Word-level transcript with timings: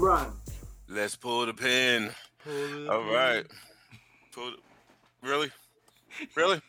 Brian. 0.00 0.32
Let's 0.88 1.16
pull 1.16 1.46
the 1.46 1.54
pin. 1.54 2.10
Pull 2.44 2.52
the 2.52 2.92
All 2.92 3.02
pin. 3.02 3.12
right. 3.12 3.46
Pull 4.32 4.52
the, 4.52 4.56
really? 5.28 5.50
Really? 6.34 6.60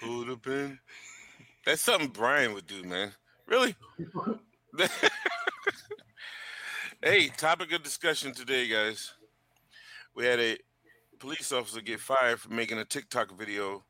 Pull 0.00 0.24
the 0.26 0.36
pin. 0.36 0.78
That's 1.64 1.82
something 1.82 2.08
Brian 2.08 2.54
would 2.54 2.66
do, 2.66 2.82
man. 2.84 3.12
Really? 3.46 3.74
hey, 7.02 7.28
topic 7.28 7.72
of 7.72 7.82
discussion 7.82 8.32
today, 8.34 8.68
guys. 8.68 9.12
We 10.14 10.24
had 10.26 10.38
a 10.40 10.56
police 11.18 11.52
officer 11.52 11.80
get 11.80 12.00
fired 12.00 12.40
for 12.40 12.50
making 12.52 12.78
a 12.78 12.84
TikTok 12.84 13.36
video 13.38 13.84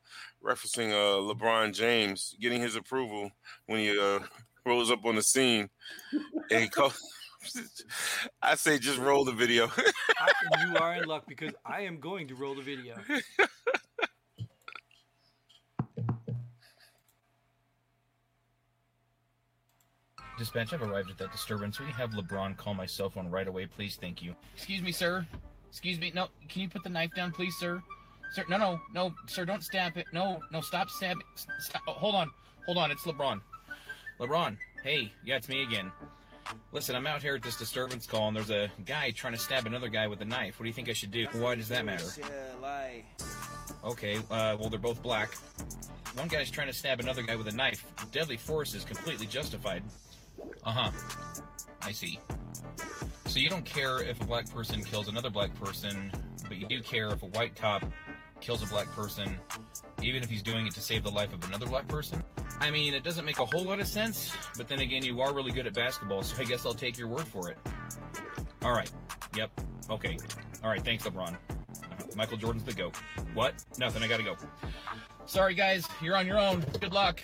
referencing 0.45 0.93
uh, 0.93 1.35
LeBron 1.35 1.75
James 1.75 2.35
getting 2.41 2.61
his 2.61 2.77
approval 2.77 3.30
when 3.66 3.80
he 3.80 3.99
uh, 3.99 4.21
rolls 4.66 4.91
up 4.91 5.05
on 5.05 5.16
the 5.16 5.23
scene. 5.23 5.69
And 6.51 6.63
he 6.63 6.69
called, 6.69 6.95
I 8.43 8.55
say 8.55 8.79
just 8.79 8.99
roll 8.99 9.25
the 9.25 9.33
video. 9.33 9.67
I, 10.21 10.67
you 10.67 10.77
are 10.77 10.95
in 10.95 11.05
luck 11.05 11.25
because 11.27 11.53
I 11.65 11.83
am 11.83 11.99
going 12.01 12.29
to 12.29 12.35
roll 12.35 12.55
the 12.55 12.63
video. 12.63 12.97
Dispatch, 20.39 20.75
I've 20.75 20.83
arrived 20.83 21.11
at 21.11 21.17
that 21.19 21.33
disturbance. 21.33 21.79
Will 21.80 21.87
you 21.87 21.95
have 21.95 22.11
LeBron 22.11 22.57
call 22.59 22.75
my 22.75 22.85
cell 22.85 23.09
phone 23.09 23.30
right 23.30 23.49
away, 23.49 23.66
please? 23.66 23.97
Thank 23.97 24.23
you. 24.23 24.35
Excuse 24.55 24.83
me, 24.83 24.93
sir. 24.93 25.27
Excuse 25.71 25.99
me. 25.99 26.13
No, 26.15 26.29
can 26.49 26.63
you 26.63 26.69
put 26.69 26.83
the 26.83 26.91
knife 26.91 27.10
down, 27.16 27.33
please, 27.33 27.55
sir? 27.57 27.83
Sir, 28.33 28.45
no, 28.51 28.59
no, 28.59 28.81
no, 28.93 29.15
sir, 29.29 29.47
don't 29.47 29.63
stab 29.63 29.97
it. 29.97 30.05
No, 30.13 30.41
no, 30.53 30.60
stop 30.60 30.91
stabbing. 30.91 31.23
Stop. 31.59 31.83
Oh, 31.88 31.93
hold 31.93 32.15
on, 32.15 32.31
hold 32.66 32.77
on. 32.77 32.91
It's 32.91 33.03
LeBron. 33.03 33.41
LeBron, 34.21 34.57
hey, 34.83 35.13
yeah, 35.25 35.37
it's 35.37 35.49
me 35.49 35.63
again. 35.63 35.91
Listen, 36.73 36.95
I'm 36.95 37.07
out 37.07 37.23
here 37.23 37.35
at 37.35 37.43
this 37.43 37.57
disturbance 37.57 38.07
call, 38.07 38.29
and 38.29 38.37
there's 38.37 38.51
a 38.51 38.71
guy 38.85 39.10
trying 39.10 39.32
to 39.32 39.38
stab 39.38 39.66
another 39.66 39.88
guy 39.88 40.07
with 40.07 40.21
a 40.21 40.24
knife. 40.24 40.59
What 40.59 40.65
do 40.65 40.68
you 40.68 40.74
think 40.74 40.88
I 40.88 40.93
should 40.93 41.10
do? 41.10 41.26
Why 41.32 41.54
does 41.54 41.68
that 41.68 41.85
matter? 41.85 42.04
Okay, 43.85 44.16
uh, 44.30 44.57
well, 44.59 44.68
they're 44.68 44.79
both 44.79 45.02
black. 45.02 45.35
One 46.15 46.29
guy's 46.29 46.51
trying 46.51 46.68
to 46.68 46.73
stab 46.73 47.01
another 47.01 47.23
guy 47.23 47.37
with 47.37 47.48
a 47.48 47.52
knife. 47.52 47.85
Deadly 48.10 48.37
force 48.37 48.74
is 48.74 48.85
completely 48.85 49.26
justified. 49.26 49.82
Uh 50.65 50.73
huh. 50.73 50.90
I 51.82 51.93
see. 51.93 52.18
So 53.26 53.38
you 53.38 53.48
don't 53.48 53.65
care 53.65 54.02
if 54.02 54.20
a 54.20 54.24
black 54.24 54.51
person 54.52 54.82
kills 54.82 55.09
another 55.09 55.30
black 55.30 55.54
person, 55.60 56.10
but 56.48 56.57
you 56.57 56.66
do 56.66 56.80
care 56.80 57.09
if 57.09 57.23
a 57.23 57.26
white 57.26 57.54
cop 57.54 57.85
kills 58.41 58.63
a 58.63 58.66
black 58.66 58.91
person, 58.93 59.37
even 60.02 60.23
if 60.23 60.30
he's 60.30 60.43
doing 60.43 60.66
it 60.66 60.74
to 60.74 60.80
save 60.80 61.02
the 61.02 61.10
life 61.10 61.32
of 61.32 61.45
another 61.45 61.66
black 61.66 61.87
person? 61.88 62.23
I 62.60 62.71
mean, 62.71 62.95
it 62.95 63.04
doesn't 63.04 63.24
make 63.24 63.38
a 63.38 63.45
whole 63.45 63.65
lot 63.65 63.80
of 63.80 63.87
sense, 63.87 64.32
but 64.56 64.69
then 64.69 64.81
again, 64.81 65.04
you 65.04 65.21
are 65.21 65.32
really 65.32 65.53
good 65.53 65.66
at 65.66 65.75
basketball, 65.75 66.22
so 66.22 66.41
I 66.41 66.44
guess 66.44 66.66
I'll 66.66 66.75
take 66.75 66.98
your 66.98 67.09
word 67.09 67.26
for 67.26 67.50
it. 67.50 67.59
All 68.62 68.72
right. 68.72 68.91
Yep. 69.37 69.60
Okay. 69.91 70.16
All 70.65 70.71
right. 70.71 70.82
Thanks, 70.82 71.04
LeBron. 71.04 71.37
Michael 72.16 72.38
Jordan's 72.38 72.65
the 72.65 72.72
GOAT. 72.72 72.97
What? 73.34 73.54
Nothing. 73.78 74.03
I 74.03 74.09
gotta 74.09 74.22
go. 74.22 74.37
Sorry, 75.26 75.54
guys. 75.54 75.87
You're 76.00 76.16
on 76.16 76.26
your 76.26 76.38
own. 76.38 76.65
Good 76.81 76.93
luck. 76.93 77.22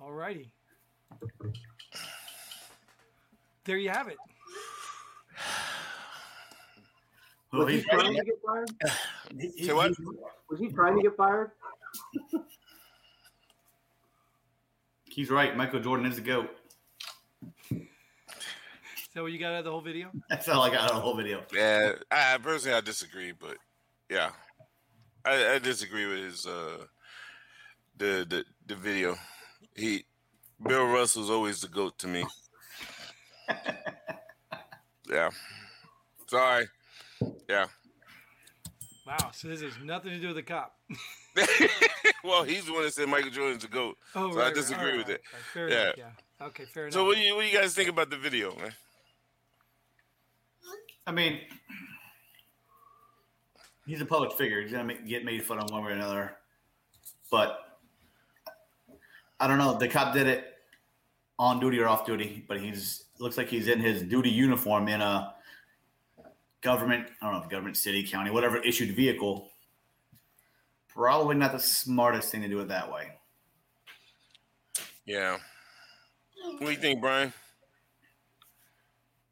All 0.00 0.12
righty. 0.12 0.50
There 3.64 3.78
you 3.78 3.90
have 3.90 4.08
it. 4.08 4.18
Well, 5.38 5.46
Was 7.52 7.68
he 7.68 7.76
he's 7.76 7.84
trying 7.86 8.14
to 8.14 8.24
get 8.24 8.34
fired? 8.44 8.70
he- 9.38 9.64
Say 9.64 9.72
what? 9.72 9.92
Was 10.50 10.60
he 10.60 10.68
trying 10.68 10.96
to 10.96 11.02
get 11.02 11.16
fired? 11.16 11.50
He's 15.04 15.28
right. 15.28 15.54
Michael 15.54 15.80
Jordan 15.80 16.06
is 16.06 16.16
the 16.16 16.22
GOAT. 16.22 16.48
Is 17.70 17.80
that 19.14 19.22
what 19.22 19.30
you 19.30 19.38
got 19.38 19.52
out 19.52 19.58
of 19.58 19.64
the 19.66 19.70
whole 19.70 19.82
video? 19.82 20.10
That's 20.30 20.48
all 20.48 20.62
I 20.62 20.70
got 20.70 20.84
out 20.84 20.90
of 20.92 20.96
the 20.96 21.02
whole 21.02 21.14
video. 21.14 21.42
Yeah, 21.52 21.92
I 22.10 22.38
personally 22.38 22.78
I 22.78 22.80
disagree, 22.80 23.32
but 23.32 23.58
yeah, 24.08 24.30
I, 25.22 25.56
I 25.56 25.58
disagree 25.58 26.06
with 26.06 26.20
his 26.24 26.46
uh 26.46 26.86
the 27.98 28.26
the 28.26 28.44
the 28.66 28.74
video. 28.74 29.18
He 29.76 30.06
Bill 30.66 30.86
Russell's 30.86 31.28
always 31.28 31.60
the 31.60 31.68
goat 31.68 31.98
to 31.98 32.08
me. 32.08 32.24
yeah, 35.10 35.28
sorry. 36.26 36.68
Yeah. 37.48 37.66
Wow. 39.06 39.30
So 39.32 39.48
this 39.48 39.60
has 39.62 39.72
nothing 39.82 40.10
to 40.12 40.18
do 40.18 40.28
with 40.28 40.36
the 40.36 40.42
cop. 40.42 40.76
well, 42.24 42.44
he's 42.44 42.64
the 42.66 42.72
one 42.72 42.82
that 42.84 42.94
said 42.94 43.08
Michael 43.08 43.30
Jordan's 43.30 43.64
a 43.64 43.68
goat. 43.68 43.96
Oh, 44.14 44.32
So 44.32 44.40
I 44.42 44.52
disagree 44.52 44.96
with 44.96 45.08
it. 45.08 45.22
right, 45.32 45.42
Fair 45.52 45.68
Yeah. 45.70 45.82
enough. 45.82 45.94
Yeah. 45.98 46.46
Okay. 46.46 46.64
Fair 46.66 46.84
enough. 46.86 46.94
So 46.94 47.04
what 47.04 47.16
do 47.16 47.22
you 47.22 47.34
what 47.34 47.42
do 47.42 47.48
you 47.48 47.58
guys 47.58 47.74
think 47.74 47.88
about 47.88 48.10
the 48.10 48.16
video, 48.16 48.54
man? 48.56 48.72
I 51.06 51.10
mean, 51.10 51.40
he's 53.86 54.00
a 54.00 54.06
public 54.06 54.32
figure. 54.32 54.62
He's 54.62 54.72
gonna 54.72 54.94
get 54.94 55.24
made 55.24 55.42
fun 55.44 55.58
of 55.58 55.70
one 55.70 55.84
way 55.84 55.90
or 55.90 55.94
another. 55.94 56.36
But 57.30 57.78
I 59.40 59.48
don't 59.48 59.58
know. 59.58 59.76
The 59.76 59.88
cop 59.88 60.14
did 60.14 60.26
it 60.28 60.58
on 61.38 61.58
duty 61.58 61.80
or 61.80 61.88
off 61.88 62.06
duty, 62.06 62.44
but 62.46 62.60
he's 62.60 63.04
looks 63.18 63.36
like 63.36 63.48
he's 63.48 63.66
in 63.68 63.80
his 63.80 64.02
duty 64.02 64.30
uniform 64.30 64.86
in 64.88 65.00
a 65.00 65.34
government. 66.62 67.06
I 67.20 67.26
don't 67.26 67.34
know 67.34 67.42
if 67.44 67.50
government, 67.50 67.76
city, 67.76 68.02
county, 68.06 68.30
whatever 68.30 68.58
issued 68.58 68.94
vehicle. 68.96 69.50
Probably 70.88 71.36
not 71.36 71.52
the 71.52 71.58
smartest 71.58 72.30
thing 72.30 72.42
to 72.42 72.48
do 72.48 72.60
it 72.60 72.68
that 72.68 72.90
way. 72.90 73.08
Yeah. 75.06 75.38
What 76.44 76.60
do 76.60 76.70
you 76.70 76.76
think, 76.76 77.00
Brian? 77.00 77.32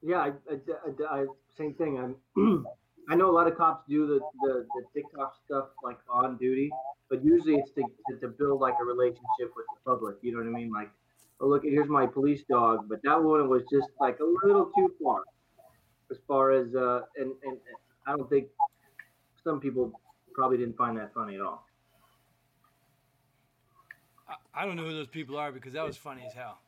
Yeah, 0.03 0.19
I, 0.19 0.29
I, 0.51 1.15
I, 1.15 1.21
I- 1.23 1.27
same 1.57 1.75
thing. 1.75 1.99
I'm, 2.37 2.65
I 3.11 3.15
know 3.17 3.29
a 3.29 3.33
lot 3.33 3.47
of 3.47 3.57
cops 3.57 3.85
do 3.89 4.07
the, 4.07 4.21
the, 4.41 4.67
the 4.75 4.85
TikTok 4.95 5.35
stuff 5.45 5.69
like 5.83 5.99
on 6.09 6.37
duty, 6.39 6.71
but 7.11 7.23
usually 7.25 7.57
it's 7.57 7.71
to, 7.73 7.83
to, 8.09 8.17
to 8.21 8.29
build 8.29 8.61
like 8.61 8.75
a 8.81 8.85
relationship 8.85 9.53
with 9.57 9.67
the 9.75 9.81
public. 9.85 10.17
You 10.23 10.33
know 10.33 10.39
what 10.39 10.47
I 10.47 10.51
mean? 10.51 10.71
Like, 10.73 10.91
oh 11.41 11.49
look, 11.49 11.65
here's 11.65 11.89
my 11.89 12.07
police 12.07 12.45
dog. 12.49 12.89
But 12.89 13.03
that 13.03 13.23
one 13.23 13.49
was 13.49 13.63
just 13.71 13.89
like 14.01 14.19
a 14.21 14.47
little 14.47 14.71
too 14.77 14.95
far, 15.03 15.23
as 16.10 16.19
far 16.26 16.53
as 16.53 16.75
uh, 16.75 17.03
and, 17.16 17.32
and, 17.44 17.53
and 17.53 17.59
I 18.06 18.16
don't 18.16 18.28
think 18.28 18.48
some 19.44 19.60
people 19.60 19.93
probably 20.34 20.59
didn't 20.59 20.76
find 20.76 20.97
that 20.98 21.12
funny 21.15 21.34
at 21.37 21.41
all. 21.41 21.66
I, 24.28 24.62
I 24.62 24.66
don't 24.66 24.76
know 24.76 24.84
who 24.84 24.93
those 24.93 25.06
people 25.09 25.37
are 25.38 25.53
because 25.53 25.72
that 25.75 25.84
was 25.87 25.97
funny 25.97 26.22
as 26.26 26.32
hell. 26.32 26.59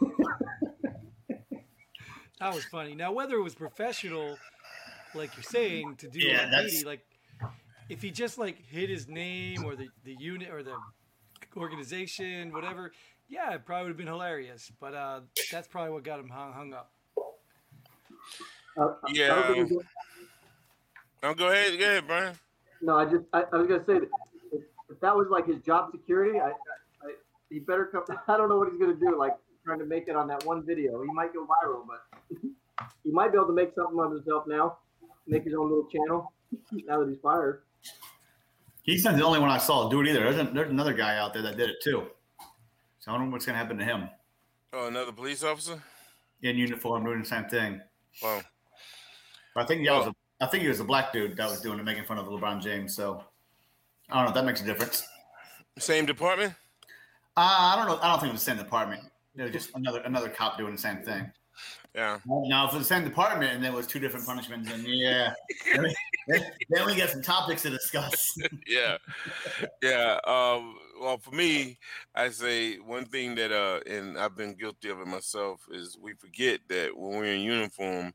that 2.40 2.54
was 2.54 2.64
funny. 2.66 2.94
Now, 2.94 3.12
whether 3.12 3.34
it 3.36 3.42
was 3.42 3.54
professional, 3.54 4.36
like 5.14 5.34
you're 5.36 5.42
saying, 5.42 5.96
to 5.96 6.08
do 6.08 6.20
Yeah, 6.20 6.44
on 6.44 6.50
that's- 6.50 6.84
like 6.84 7.00
if 7.88 8.02
he 8.02 8.10
just 8.10 8.38
like 8.38 8.62
hit 8.66 8.90
his 8.90 9.08
name 9.08 9.64
or 9.64 9.74
the, 9.74 9.88
the 10.04 10.14
unit 10.18 10.50
or 10.50 10.62
the 10.62 10.76
organization, 11.56 12.52
whatever, 12.52 12.92
yeah, 13.28 13.52
it 13.54 13.64
probably 13.64 13.84
would 13.84 13.90
have 13.90 13.96
been 13.96 14.06
hilarious. 14.06 14.70
But 14.78 14.94
uh, 14.94 15.20
that's 15.50 15.66
probably 15.68 15.92
what 15.92 16.04
got 16.04 16.20
him 16.20 16.28
hung, 16.28 16.52
hung 16.52 16.72
up. 16.74 16.92
Uh, 18.78 18.82
I 18.82 18.84
don't 18.84 19.00
think 19.06 19.16
Yeah. 19.70 19.76
it 19.78 19.86
Oh, 21.24 21.34
go 21.34 21.48
ahead, 21.48 21.76
go 21.78 21.84
ahead, 21.84 22.06
Brian. 22.06 22.34
No, 22.80 22.96
I 22.96 23.04
just 23.04 23.24
I, 23.32 23.42
I 23.52 23.56
was 23.56 23.66
gonna 23.66 23.84
say 23.84 23.94
that 23.94 24.08
if, 24.52 24.62
if 24.88 25.00
that 25.00 25.16
was 25.16 25.26
like 25.30 25.46
his 25.46 25.60
job 25.62 25.90
security, 25.90 26.38
I, 26.38 26.48
I, 26.50 26.50
I 26.50 27.12
he 27.50 27.58
better 27.58 27.86
come. 27.86 28.04
I 28.28 28.36
don't 28.36 28.48
know 28.48 28.56
what 28.58 28.68
he's 28.70 28.80
gonna 28.80 28.94
do. 28.94 29.18
Like 29.18 29.34
trying 29.64 29.80
to 29.80 29.84
make 29.86 30.06
it 30.06 30.14
on 30.14 30.28
that 30.28 30.44
one 30.44 30.64
video, 30.64 31.02
he 31.02 31.08
might 31.12 31.34
go 31.34 31.44
viral, 31.46 31.82
but 31.86 32.38
he 33.04 33.10
might 33.10 33.32
be 33.32 33.36
able 33.36 33.48
to 33.48 33.52
make 33.52 33.74
something 33.74 33.98
of 33.98 34.12
himself 34.12 34.44
now, 34.46 34.78
make 35.26 35.42
his 35.44 35.54
own 35.54 35.68
little 35.68 35.86
channel. 35.90 36.32
Now 36.86 37.00
that 37.00 37.08
he's 37.08 37.18
fired, 37.20 37.62
He's 38.84 39.04
not 39.04 39.16
the 39.16 39.24
only 39.24 39.38
one 39.40 39.50
I 39.50 39.58
saw 39.58 39.90
do 39.90 40.00
it 40.00 40.08
either. 40.08 40.20
There's, 40.20 40.38
a, 40.38 40.44
there's 40.50 40.70
another 40.70 40.94
guy 40.94 41.18
out 41.18 41.34
there 41.34 41.42
that 41.42 41.58
did 41.58 41.68
it 41.68 41.76
too. 41.82 42.06
So 43.00 43.12
I 43.12 43.18
don't 43.18 43.26
know 43.26 43.32
what's 43.32 43.44
gonna 43.44 43.58
happen 43.58 43.76
to 43.76 43.84
him 43.84 44.08
Oh, 44.72 44.86
another 44.86 45.12
police 45.12 45.42
officer? 45.42 45.82
in 46.42 46.56
uniform 46.56 47.04
doing 47.04 47.18
the 47.20 47.26
same 47.26 47.44
thing. 47.46 47.80
Wow. 48.22 48.40
But 49.58 49.64
I 49.64 49.66
think 49.66 49.84
that 49.86 49.92
was 49.92 50.06
a, 50.06 50.14
I 50.40 50.46
think 50.46 50.62
he 50.62 50.68
was 50.68 50.78
a 50.78 50.84
black 50.84 51.12
dude 51.12 51.36
that 51.36 51.50
was 51.50 51.60
doing 51.60 51.80
it, 51.80 51.82
making 51.82 52.04
fun 52.04 52.16
of 52.16 52.26
LeBron 52.26 52.62
James. 52.62 52.94
So 52.94 53.24
I 54.08 54.14
don't 54.14 54.22
know 54.22 54.28
if 54.28 54.34
that 54.36 54.44
makes 54.44 54.60
a 54.60 54.64
difference. 54.64 55.04
Same 55.80 56.06
department? 56.06 56.54
Uh, 57.36 57.74
I 57.74 57.74
don't 57.74 57.88
know. 57.88 57.98
I 58.00 58.08
don't 58.08 58.20
think 58.20 58.30
it 58.30 58.34
was 58.34 58.44
the 58.44 58.52
same 58.52 58.56
department. 58.56 59.02
It 59.34 59.42
was 59.42 59.50
just 59.50 59.70
another 59.74 59.98
another 60.02 60.28
cop 60.28 60.58
doing 60.58 60.70
the 60.70 60.80
same 60.80 60.98
thing. 60.98 61.32
Yeah. 61.92 62.18
Now, 62.24 62.68
if 62.68 62.72
it 62.72 62.78
was 62.78 62.88
the 62.88 62.94
same 62.94 63.02
department 63.02 63.52
and 63.52 63.64
there 63.64 63.72
was 63.72 63.88
two 63.88 63.98
different 63.98 64.24
punishments, 64.24 64.70
then 64.70 64.84
yeah, 64.86 65.32
then 65.74 65.82
we, 66.28 66.40
then 66.70 66.86
we 66.86 66.94
get 66.94 67.10
some 67.10 67.22
topics 67.22 67.62
to 67.62 67.70
discuss. 67.70 68.38
yeah, 68.68 68.98
yeah. 69.82 70.20
Um, 70.24 70.76
well, 71.00 71.18
for 71.18 71.34
me, 71.34 71.78
I 72.14 72.28
say 72.28 72.76
one 72.76 73.06
thing 73.06 73.34
that, 73.34 73.50
uh, 73.50 73.80
and 73.92 74.16
I've 74.16 74.36
been 74.36 74.54
guilty 74.54 74.90
of 74.90 75.00
it 75.00 75.08
myself, 75.08 75.66
is 75.72 75.98
we 76.00 76.12
forget 76.12 76.60
that 76.68 76.96
when 76.96 77.18
we're 77.18 77.34
in 77.34 77.40
uniform, 77.40 78.14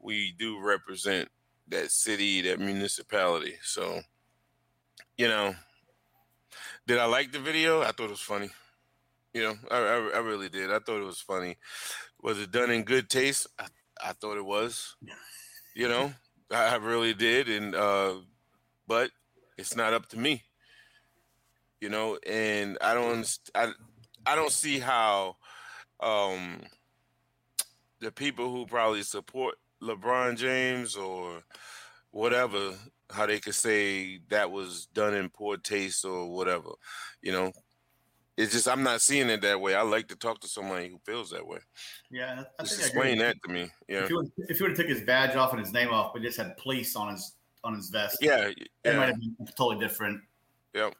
we 0.00 0.32
do 0.32 0.60
represent 0.60 1.28
that 1.68 1.90
city, 1.90 2.42
that 2.42 2.58
municipality. 2.60 3.54
So, 3.62 4.00
you 5.16 5.28
know, 5.28 5.54
Did 6.86 6.98
I 6.98 7.04
like 7.06 7.32
the 7.32 7.38
video? 7.40 7.82
I 7.82 7.92
thought 7.92 8.06
it 8.06 8.10
was 8.10 8.20
funny. 8.20 8.50
You 9.32 9.42
know, 9.44 9.54
I, 9.70 9.76
I, 9.78 10.10
I 10.16 10.18
really 10.18 10.48
did. 10.48 10.72
I 10.72 10.80
thought 10.80 11.00
it 11.00 11.06
was 11.06 11.20
funny. 11.20 11.56
Was 12.22 12.40
it 12.40 12.50
done 12.50 12.70
in 12.70 12.82
good 12.82 13.08
taste? 13.08 13.46
I, 13.58 13.66
I 14.02 14.12
thought 14.12 14.38
it 14.38 14.44
was. 14.44 14.96
You 15.74 15.88
know, 15.88 16.12
I, 16.50 16.74
I 16.74 16.76
really 16.76 17.14
did, 17.14 17.48
and 17.48 17.74
uh, 17.74 18.14
but 18.88 19.10
it's 19.56 19.76
not 19.76 19.92
up 19.92 20.08
to 20.08 20.18
me. 20.18 20.42
You 21.80 21.90
know, 21.90 22.18
and 22.26 22.76
I 22.80 22.94
don't, 22.94 23.38
I, 23.54 23.72
I 24.26 24.34
don't 24.34 24.52
see 24.52 24.80
how 24.80 25.36
um, 26.00 26.60
the 28.00 28.10
people 28.10 28.50
who 28.50 28.66
probably 28.66 29.02
support 29.02 29.54
LeBron 29.82 30.36
James 30.36 30.96
or 30.96 31.42
whatever, 32.10 32.74
how 33.10 33.26
they 33.26 33.38
could 33.38 33.54
say 33.54 34.20
that 34.28 34.50
was 34.50 34.86
done 34.86 35.14
in 35.14 35.28
poor 35.28 35.56
taste 35.56 36.04
or 36.04 36.30
whatever. 36.30 36.70
You 37.22 37.32
know, 37.32 37.52
it's 38.36 38.52
just 38.52 38.68
I'm 38.68 38.82
not 38.82 39.00
seeing 39.00 39.28
it 39.28 39.42
that 39.42 39.60
way. 39.60 39.74
I 39.74 39.82
like 39.82 40.08
to 40.08 40.16
talk 40.16 40.40
to 40.40 40.48
somebody 40.48 40.88
who 40.88 40.98
feels 41.04 41.30
that 41.30 41.46
way. 41.46 41.58
Yeah, 42.10 42.44
I 42.58 42.62
Just 42.62 42.80
think 42.80 42.86
I 42.86 42.88
agree. 42.90 43.12
explain 43.12 43.18
that 43.18 43.36
to 43.44 43.52
me. 43.52 43.70
Yeah, 43.88 44.04
If 44.04 44.10
you, 44.10 44.16
would, 44.16 44.32
if 44.38 44.60
you 44.60 44.64
would 44.64 44.70
have 44.70 44.78
took 44.78 44.88
his 44.88 45.02
badge 45.02 45.36
off 45.36 45.52
and 45.52 45.60
his 45.60 45.72
name 45.72 45.90
off, 45.90 46.12
but 46.12 46.22
just 46.22 46.38
had 46.38 46.56
police 46.56 46.96
on 46.96 47.12
his 47.12 47.36
on 47.62 47.74
his 47.74 47.90
vest, 47.90 48.18
yeah, 48.22 48.48
it 48.48 48.70
yeah. 48.84 48.96
might 48.96 49.06
have 49.06 49.20
been 49.20 49.36
totally 49.56 49.78
different. 49.78 50.20
Yep. 50.74 50.94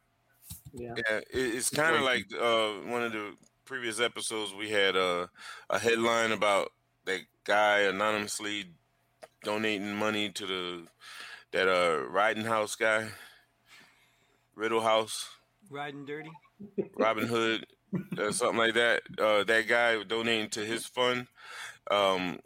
Yeah. 0.72 0.94
Yeah, 0.96 1.16
it, 1.16 1.24
it's 1.32 1.70
kind 1.70 1.96
of 1.96 2.02
like 2.02 2.26
uh, 2.34 2.90
one 2.90 3.02
of 3.02 3.12
the 3.12 3.34
previous 3.64 4.00
episodes 4.00 4.52
we 4.52 4.68
had 4.68 4.96
uh, 4.96 5.26
a 5.70 5.78
headline 5.78 6.32
about 6.32 6.72
that 7.06 7.20
guy 7.44 7.80
anonymously 7.80 8.66
donating 9.44 9.94
money 9.94 10.30
to 10.30 10.46
the 10.46 10.86
that 11.52 11.68
uh 11.68 12.02
riding 12.08 12.44
house 12.44 12.74
guy, 12.76 13.08
Riddle 14.54 14.80
House, 14.80 15.28
Riding 15.70 16.04
dirty. 16.04 16.30
Robin 16.96 17.26
Hood, 17.26 17.66
or 18.18 18.32
something 18.32 18.58
like 18.58 18.74
that. 18.74 19.02
Uh, 19.18 19.44
that 19.44 19.66
guy 19.68 20.02
donating 20.04 20.50
to 20.50 20.60
his 20.64 20.84
fund, 20.86 21.26
um, 21.90 22.38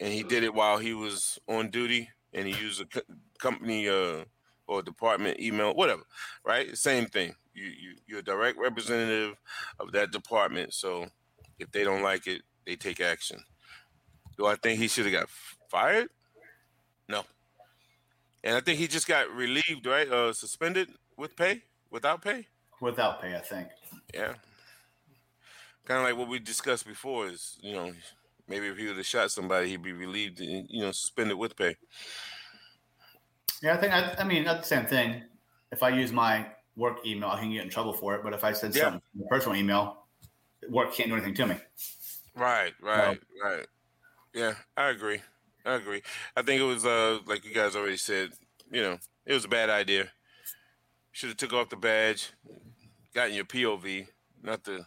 and 0.00 0.12
he 0.12 0.22
did 0.22 0.44
it 0.44 0.54
while 0.54 0.78
he 0.78 0.94
was 0.94 1.38
on 1.48 1.70
duty, 1.70 2.08
and 2.32 2.46
he 2.46 2.58
used 2.60 2.80
a 2.80 2.84
co- 2.86 3.14
company 3.38 3.88
uh, 3.88 4.24
or 4.66 4.82
department 4.82 5.40
email, 5.40 5.74
whatever. 5.74 6.02
Right, 6.44 6.76
same 6.76 7.06
thing. 7.06 7.34
You, 7.54 7.64
you 7.64 7.94
you're 8.06 8.18
a 8.20 8.24
direct 8.24 8.58
representative 8.58 9.36
of 9.80 9.92
that 9.92 10.12
department, 10.12 10.74
so 10.74 11.06
if 11.58 11.70
they 11.72 11.84
don't 11.84 12.02
like 12.02 12.26
it, 12.26 12.42
they 12.66 12.76
take 12.76 13.00
action. 13.00 13.40
Do 14.38 14.46
I 14.46 14.54
think 14.54 14.78
he 14.78 14.88
should 14.88 15.04
have 15.06 15.12
got 15.12 15.28
fired? 15.68 16.08
No. 17.08 17.24
And 18.44 18.56
I 18.56 18.60
think 18.60 18.78
he 18.78 18.86
just 18.86 19.08
got 19.08 19.28
relieved, 19.30 19.84
right? 19.84 20.08
Uh, 20.08 20.32
suspended 20.32 20.88
with 21.16 21.36
pay, 21.36 21.62
without 21.90 22.22
pay. 22.22 22.46
Without 22.80 23.20
pay, 23.20 23.34
I 23.34 23.40
think. 23.40 23.68
Yeah. 24.14 24.34
Kind 25.84 25.98
of 25.98 26.04
like 26.04 26.16
what 26.16 26.28
we 26.28 26.38
discussed 26.38 26.86
before 26.86 27.26
is, 27.26 27.58
you 27.60 27.72
know, 27.72 27.92
maybe 28.46 28.68
if 28.68 28.76
he 28.78 28.86
would 28.86 28.96
have 28.96 29.06
shot 29.06 29.30
somebody, 29.32 29.70
he'd 29.70 29.82
be 29.82 29.92
relieved, 29.92 30.40
and, 30.40 30.68
you 30.70 30.82
know, 30.82 30.92
suspended 30.92 31.36
with 31.36 31.56
pay. 31.56 31.76
Yeah, 33.60 33.74
I 33.74 33.76
think 33.78 33.92
I, 33.92 34.14
I 34.20 34.24
mean 34.24 34.44
that's 34.44 34.68
the 34.68 34.76
same 34.76 34.86
thing. 34.86 35.24
If 35.72 35.82
I 35.82 35.88
use 35.88 36.12
my 36.12 36.46
work 36.76 37.04
email, 37.04 37.30
I 37.30 37.40
can 37.40 37.52
get 37.52 37.64
in 37.64 37.70
trouble 37.70 37.92
for 37.92 38.14
it. 38.14 38.22
But 38.22 38.32
if 38.34 38.44
I 38.44 38.52
said 38.52 38.74
Yeah. 38.76 38.84
something 38.84 39.02
personal 39.28 39.56
email, 39.56 40.04
work 40.68 40.94
can't 40.94 41.08
do 41.08 41.16
anything 41.16 41.34
to 41.34 41.46
me. 41.46 41.56
Right, 42.36 42.72
right, 42.80 43.18
right. 43.42 43.66
Yeah, 44.38 44.54
I 44.76 44.90
agree. 44.90 45.20
I 45.66 45.74
agree. 45.74 46.00
I 46.36 46.42
think 46.42 46.60
it 46.60 46.64
was 46.64 46.86
uh 46.86 47.18
like 47.26 47.44
you 47.44 47.52
guys 47.52 47.74
already 47.74 47.96
said, 47.96 48.30
you 48.70 48.80
know, 48.82 48.98
it 49.26 49.32
was 49.34 49.44
a 49.44 49.48
bad 49.48 49.68
idea. 49.68 50.08
Should 51.10 51.30
have 51.30 51.36
took 51.36 51.52
off 51.52 51.70
the 51.70 51.76
badge, 51.76 52.30
gotten 53.12 53.34
your 53.34 53.44
POV, 53.44 54.06
not 54.44 54.62
the 54.62 54.86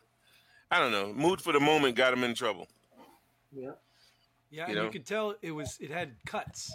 I 0.71 0.79
don't 0.79 0.93
know. 0.93 1.11
Mood 1.13 1.41
for 1.41 1.51
the 1.51 1.59
moment 1.59 1.97
got 1.97 2.13
him 2.13 2.23
in 2.23 2.33
trouble. 2.33 2.69
Yeah. 3.51 3.71
Yeah, 4.49 4.67
You 4.67 4.67
and 4.67 4.75
know? 4.75 4.83
you 4.85 4.89
could 4.89 5.05
tell 5.05 5.35
it 5.41 5.51
was 5.51 5.77
it 5.81 5.91
had 5.91 6.13
cuts. 6.25 6.73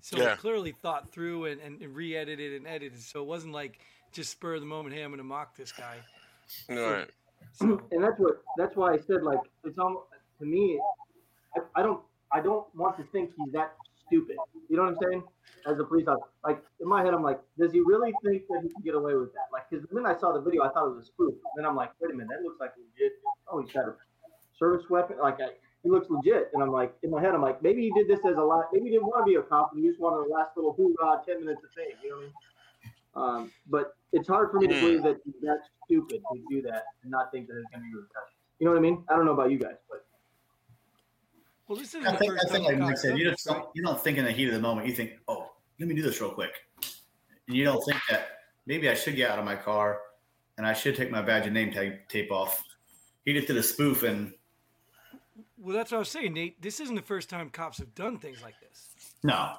So 0.00 0.16
Yeah. 0.18 0.32
it 0.32 0.38
clearly 0.38 0.72
thought 0.72 1.08
through 1.12 1.44
and, 1.46 1.60
and 1.60 1.94
re-edited 1.94 2.54
and 2.54 2.66
edited. 2.66 3.00
So 3.00 3.22
it 3.22 3.26
wasn't 3.26 3.52
like 3.52 3.78
just 4.10 4.30
spur 4.32 4.54
of 4.54 4.60
the 4.60 4.66
moment, 4.66 4.92
hey, 4.96 5.02
I'm 5.02 5.10
gonna 5.10 5.22
mock 5.22 5.56
this 5.56 5.70
guy. 5.70 5.98
All 6.68 6.76
right. 6.76 7.10
So 7.52 7.80
and 7.92 8.02
that's 8.02 8.18
what 8.18 8.42
that's 8.56 8.74
why 8.74 8.94
I 8.94 8.98
said 8.98 9.22
like 9.22 9.38
it's 9.62 9.78
almost 9.78 10.06
to 10.40 10.44
me 10.46 10.80
I, 11.56 11.60
I 11.80 11.82
don't 11.82 12.00
I 12.32 12.40
don't 12.40 12.66
want 12.74 12.96
to 12.98 13.04
think 13.12 13.32
he's 13.36 13.52
that 13.52 13.74
stupid. 14.06 14.36
You 14.68 14.76
know 14.76 14.84
what 14.84 14.94
I'm 14.94 14.98
saying? 15.10 15.22
As 15.66 15.78
a 15.78 15.84
police 15.84 16.06
officer, 16.06 16.30
like 16.44 16.62
in 16.80 16.88
my 16.88 17.04
head, 17.04 17.12
I'm 17.14 17.22
like, 17.22 17.40
does 17.58 17.72
he 17.72 17.80
really 17.80 18.12
think 18.24 18.46
that 18.48 18.60
he 18.62 18.68
can 18.68 18.82
get 18.82 18.94
away 18.94 19.14
with 19.14 19.32
that? 19.34 19.48
Like, 19.52 19.68
because 19.68 19.86
the 19.86 19.94
minute 19.94 20.16
I 20.16 20.18
saw 20.18 20.32
the 20.32 20.40
video, 20.40 20.62
I 20.62 20.70
thought 20.70 20.86
it 20.86 20.94
was 20.96 21.04
a 21.04 21.06
spoof. 21.06 21.34
Then 21.56 21.66
I'm 21.66 21.76
like, 21.76 21.90
wait 22.00 22.12
a 22.12 22.14
minute, 22.14 22.28
that 22.30 22.42
looks 22.42 22.60
like 22.60 22.72
legit. 22.78 23.12
Oh, 23.50 23.60
he's 23.60 23.70
got 23.72 23.88
a 23.88 23.94
service 24.56 24.88
weapon. 24.88 25.18
Like, 25.20 25.40
I, 25.40 25.48
he 25.82 25.90
looks 25.90 26.08
legit. 26.08 26.50
And 26.54 26.62
I'm 26.62 26.72
like, 26.72 26.94
in 27.02 27.10
my 27.10 27.20
head, 27.20 27.34
I'm 27.34 27.42
like, 27.42 27.62
maybe 27.62 27.82
he 27.82 27.90
did 27.90 28.08
this 28.08 28.24
as 28.24 28.36
a 28.36 28.42
lot. 28.42 28.66
Maybe 28.72 28.86
he 28.86 28.90
didn't 28.92 29.06
want 29.06 29.26
to 29.26 29.30
be 29.30 29.36
a 29.36 29.42
cop. 29.42 29.72
And 29.74 29.82
he 29.82 29.88
just 29.88 30.00
wanted 30.00 30.28
the 30.28 30.32
last 30.32 30.56
little 30.56 30.72
hoorah, 30.72 31.22
ten 31.26 31.40
minutes 31.44 31.62
of 31.64 31.70
fame. 31.76 31.96
You 32.02 32.10
know 32.10 32.16
what 32.16 32.22
I 32.22 32.26
mean? 32.26 32.34
Um, 33.14 33.52
but 33.68 33.96
it's 34.12 34.28
hard 34.28 34.50
for 34.50 34.60
me 34.60 34.68
to 34.68 34.74
Hmm. 34.74 34.80
believe 34.80 35.02
that 35.02 35.20
he's 35.24 35.40
that 35.42 35.60
stupid 35.84 36.22
to 36.32 36.38
do 36.48 36.62
that 36.62 36.84
and 37.02 37.10
not 37.10 37.30
think 37.32 37.48
that 37.48 37.58
it's 37.58 37.68
going 37.70 37.82
to 37.82 37.88
be 37.88 37.94
repercussions. 37.94 38.38
You 38.58 38.66
know 38.66 38.72
what 38.72 38.78
I 38.78 38.82
mean? 38.82 39.04
I 39.08 39.16
don't 39.16 39.24
know 39.24 39.32
about 39.32 39.50
you 39.50 39.58
guys, 39.58 39.76
but 39.90 40.06
well, 41.68 41.78
this 41.78 41.94
isn't 41.94 42.06
I 42.06 42.16
think, 42.16 42.32
I 42.32 42.50
think 42.50 42.64
like 42.64 42.78
Mike 42.78 42.96
said, 42.96 43.18
you 43.18 43.24
don't, 43.46 43.68
you 43.74 43.82
don't 43.82 44.00
think 44.00 44.16
in 44.16 44.24
the 44.24 44.32
heat 44.32 44.48
of 44.48 44.54
the 44.54 44.60
moment. 44.60 44.86
You 44.86 44.94
think, 44.94 45.18
oh, 45.28 45.50
let 45.78 45.88
me 45.88 45.94
do 45.94 46.02
this 46.02 46.20
real 46.20 46.30
quick. 46.30 46.52
And 47.46 47.56
you 47.56 47.64
don't 47.64 47.82
think 47.84 48.00
that 48.10 48.28
maybe 48.66 48.88
I 48.88 48.94
should 48.94 49.16
get 49.16 49.30
out 49.30 49.38
of 49.38 49.44
my 49.44 49.54
car 49.54 50.00
and 50.56 50.66
I 50.66 50.72
should 50.72 50.96
take 50.96 51.10
my 51.10 51.20
badge 51.20 51.44
and 51.44 51.54
name 51.54 51.70
tag 51.70 52.08
tape 52.08 52.32
off. 52.32 52.62
He 53.24 53.34
just 53.34 53.46
did 53.46 53.58
a 53.58 53.62
spoof 53.62 54.02
and 54.02 54.32
Well, 55.58 55.76
that's 55.76 55.92
what 55.92 55.98
I 55.98 56.00
was 56.00 56.08
saying, 56.08 56.32
Nate. 56.32 56.60
This 56.62 56.80
isn't 56.80 56.94
the 56.94 57.02
first 57.02 57.28
time 57.28 57.50
cops 57.50 57.78
have 57.78 57.94
done 57.94 58.18
things 58.18 58.42
like 58.42 58.54
this. 58.60 59.14
no, 59.22 59.52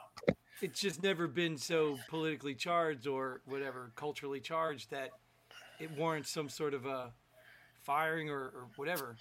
It's 0.61 0.79
just 0.79 1.03
never 1.03 1.27
been 1.27 1.57
so 1.57 1.97
politically 2.09 2.55
charged 2.55 3.05
or 3.05 3.41
whatever, 3.45 3.91
culturally 3.95 4.39
charged 4.39 4.89
that 4.89 5.09
it 5.79 5.91
warrants 5.95 6.31
some 6.31 6.49
sort 6.49 6.73
of 6.73 6.85
a 6.85 7.11
firing 7.83 8.29
or, 8.29 8.39
or 8.39 8.67
whatever. 8.75 9.15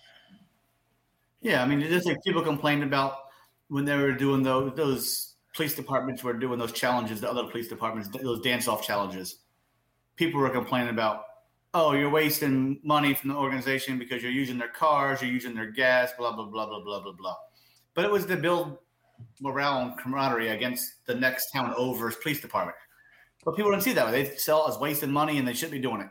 Yeah, 1.41 1.63
I 1.63 1.67
mean, 1.67 1.81
it's 1.81 1.91
just 1.91 2.07
like 2.07 2.23
people 2.25 2.43
complained 2.43 2.83
about 2.83 3.15
when 3.69 3.85
they 3.85 3.97
were 3.97 4.13
doing 4.13 4.43
those 4.43 4.75
those 4.75 5.35
police 5.55 5.75
departments 5.75 6.23
were 6.23 6.33
doing 6.35 6.59
those 6.59 6.73
challenges, 6.73 7.21
the 7.21 7.31
other 7.31 7.45
police 7.45 7.69
departments, 7.69 8.09
those 8.09 8.41
dance 8.43 8.69
off 8.69 8.83
challenges. 8.85 9.37
People 10.17 10.41
were 10.41 10.51
complaining 10.51 10.91
about, 10.91 11.25
oh, 11.75 11.93
you're 11.93 12.11
wasting 12.11 12.81
money 12.83 13.15
from 13.15 13.31
the 13.31 13.37
organization 13.37 13.99
because 13.99 14.23
you're 14.23 14.33
using 14.33 14.59
their 14.59 14.69
cars, 14.69 15.23
you're 15.23 15.31
using 15.31 15.55
their 15.55 15.71
gas, 15.71 16.11
blah 16.19 16.33
blah 16.35 16.47
blah 16.47 16.67
blah 16.67 16.83
blah 16.83 17.01
blah 17.01 17.13
blah. 17.13 17.37
But 17.95 18.05
it 18.05 18.11
was 18.11 18.27
to 18.27 18.37
build 18.37 18.79
morale 19.41 19.83
and 19.83 19.97
camaraderie 19.99 20.49
against 20.51 21.05
the 21.07 21.15
next 21.15 21.51
town 21.51 21.73
over's 21.77 22.17
police 22.17 22.41
department. 22.41 22.77
But 23.45 23.55
people 23.57 23.71
didn't 23.71 23.85
see 23.85 23.93
that 23.93 24.07
way. 24.07 24.25
They 24.25 24.37
saw 24.37 24.67
it 24.67 24.71
as 24.71 24.79
wasting 24.79 25.11
money, 25.13 25.39
and 25.39 25.47
they 25.47 25.55
shouldn't 25.55 25.73
be 25.73 25.79
doing 25.81 26.01
it. 26.03 26.09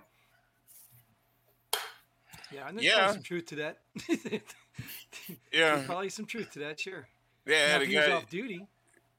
Yeah, 2.51 2.69
and 2.69 2.77
there's 2.77 2.85
Yeah. 2.85 2.95
probably 2.97 3.13
some 3.15 3.23
truth 3.23 3.45
to 3.47 3.55
that. 3.55 3.77
Yeah. 5.51 5.75
There's 5.75 5.85
probably 5.85 6.09
some 6.09 6.25
truth 6.25 6.51
to 6.51 6.59
that, 6.59 6.79
sure. 6.79 7.07
Yeah, 7.45 7.73
Now, 7.73 7.77
the 7.79 7.83
if 7.83 7.89
he 7.89 7.95
was 7.97 8.05
guy, 8.05 8.11
off 8.13 8.29
duty. 8.29 8.67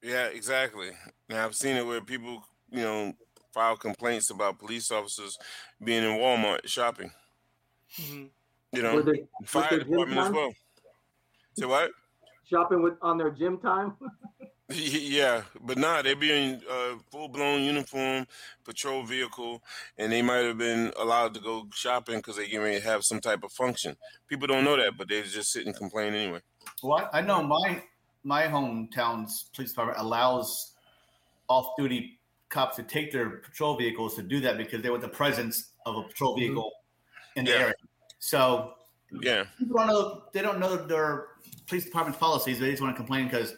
Yeah, 0.02 0.26
exactly. 0.26 0.90
Now 1.28 1.44
I've 1.44 1.56
seen 1.56 1.76
it 1.76 1.86
where 1.86 2.00
people, 2.00 2.44
you 2.70 2.82
know, 2.82 3.14
file 3.52 3.76
complaints 3.76 4.30
about 4.30 4.58
police 4.58 4.90
officers 4.90 5.38
being 5.82 6.04
in 6.04 6.18
Walmart 6.18 6.66
shopping. 6.66 7.10
Mhm. 7.98 8.28
You 8.72 8.82
know, 8.82 9.02
they 9.02 9.26
fire 9.44 9.78
department 9.78 10.20
as 10.20 10.30
well. 10.30 10.52
Say 11.54 11.66
what? 11.66 11.90
shopping 12.48 12.82
with 12.82 12.94
on 13.02 13.18
their 13.18 13.30
gym 13.30 13.58
time? 13.58 13.94
yeah, 14.72 15.44
but 15.62 15.78
nah, 15.78 16.02
they 16.02 16.12
be 16.12 16.30
in 16.30 16.62
uh, 16.70 16.96
full 17.10 17.28
blown 17.28 17.62
uniform, 17.62 18.26
patrol 18.64 19.02
vehicle, 19.02 19.62
and 19.96 20.12
they 20.12 20.20
might 20.20 20.44
have 20.44 20.58
been 20.58 20.92
allowed 20.98 21.32
to 21.34 21.40
go 21.40 21.66
shopping 21.72 22.18
because 22.18 22.36
they 22.36 22.46
get 22.46 22.58
ready 22.58 22.78
to 22.78 22.84
have 22.84 23.02
some 23.02 23.20
type 23.20 23.42
of 23.44 23.52
function. 23.52 23.96
People 24.26 24.46
don't 24.46 24.64
know 24.64 24.76
that, 24.76 24.96
but 24.98 25.08
they 25.08 25.22
just 25.22 25.52
sit 25.52 25.64
and 25.64 25.74
complain 25.74 26.12
anyway. 26.12 26.40
Well, 26.82 27.08
I 27.12 27.18
I 27.18 27.20
know 27.22 27.42
my 27.42 27.82
my 28.24 28.42
hometown's 28.42 29.48
police 29.54 29.70
department 29.70 30.00
allows 30.00 30.74
off-duty 31.48 32.20
cops 32.50 32.76
to 32.76 32.82
take 32.82 33.12
their 33.12 33.38
patrol 33.38 33.76
vehicles 33.76 34.16
to 34.16 34.22
do 34.22 34.40
that 34.40 34.58
because 34.58 34.82
they 34.82 34.90
want 34.90 35.02
the 35.02 35.08
presence 35.08 35.72
of 35.86 35.96
a 35.96 36.02
patrol 36.02 36.36
vehicle 36.36 36.72
in 37.36 37.44
the 37.46 37.52
Yeah. 37.52 37.58
area. 37.58 37.74
So 38.18 38.74
Yeah, 39.10 39.46
people 39.58 39.78
don't 39.78 39.86
know 39.86 40.24
they 40.34 40.42
don't 40.42 40.58
know 40.58 40.76
their 40.76 41.28
police 41.66 41.84
department's 41.86 42.18
policies. 42.18 42.58
They 42.58 42.70
just 42.70 42.82
want 42.82 42.94
to 42.94 42.96
complain 42.96 43.24
because 43.26 43.54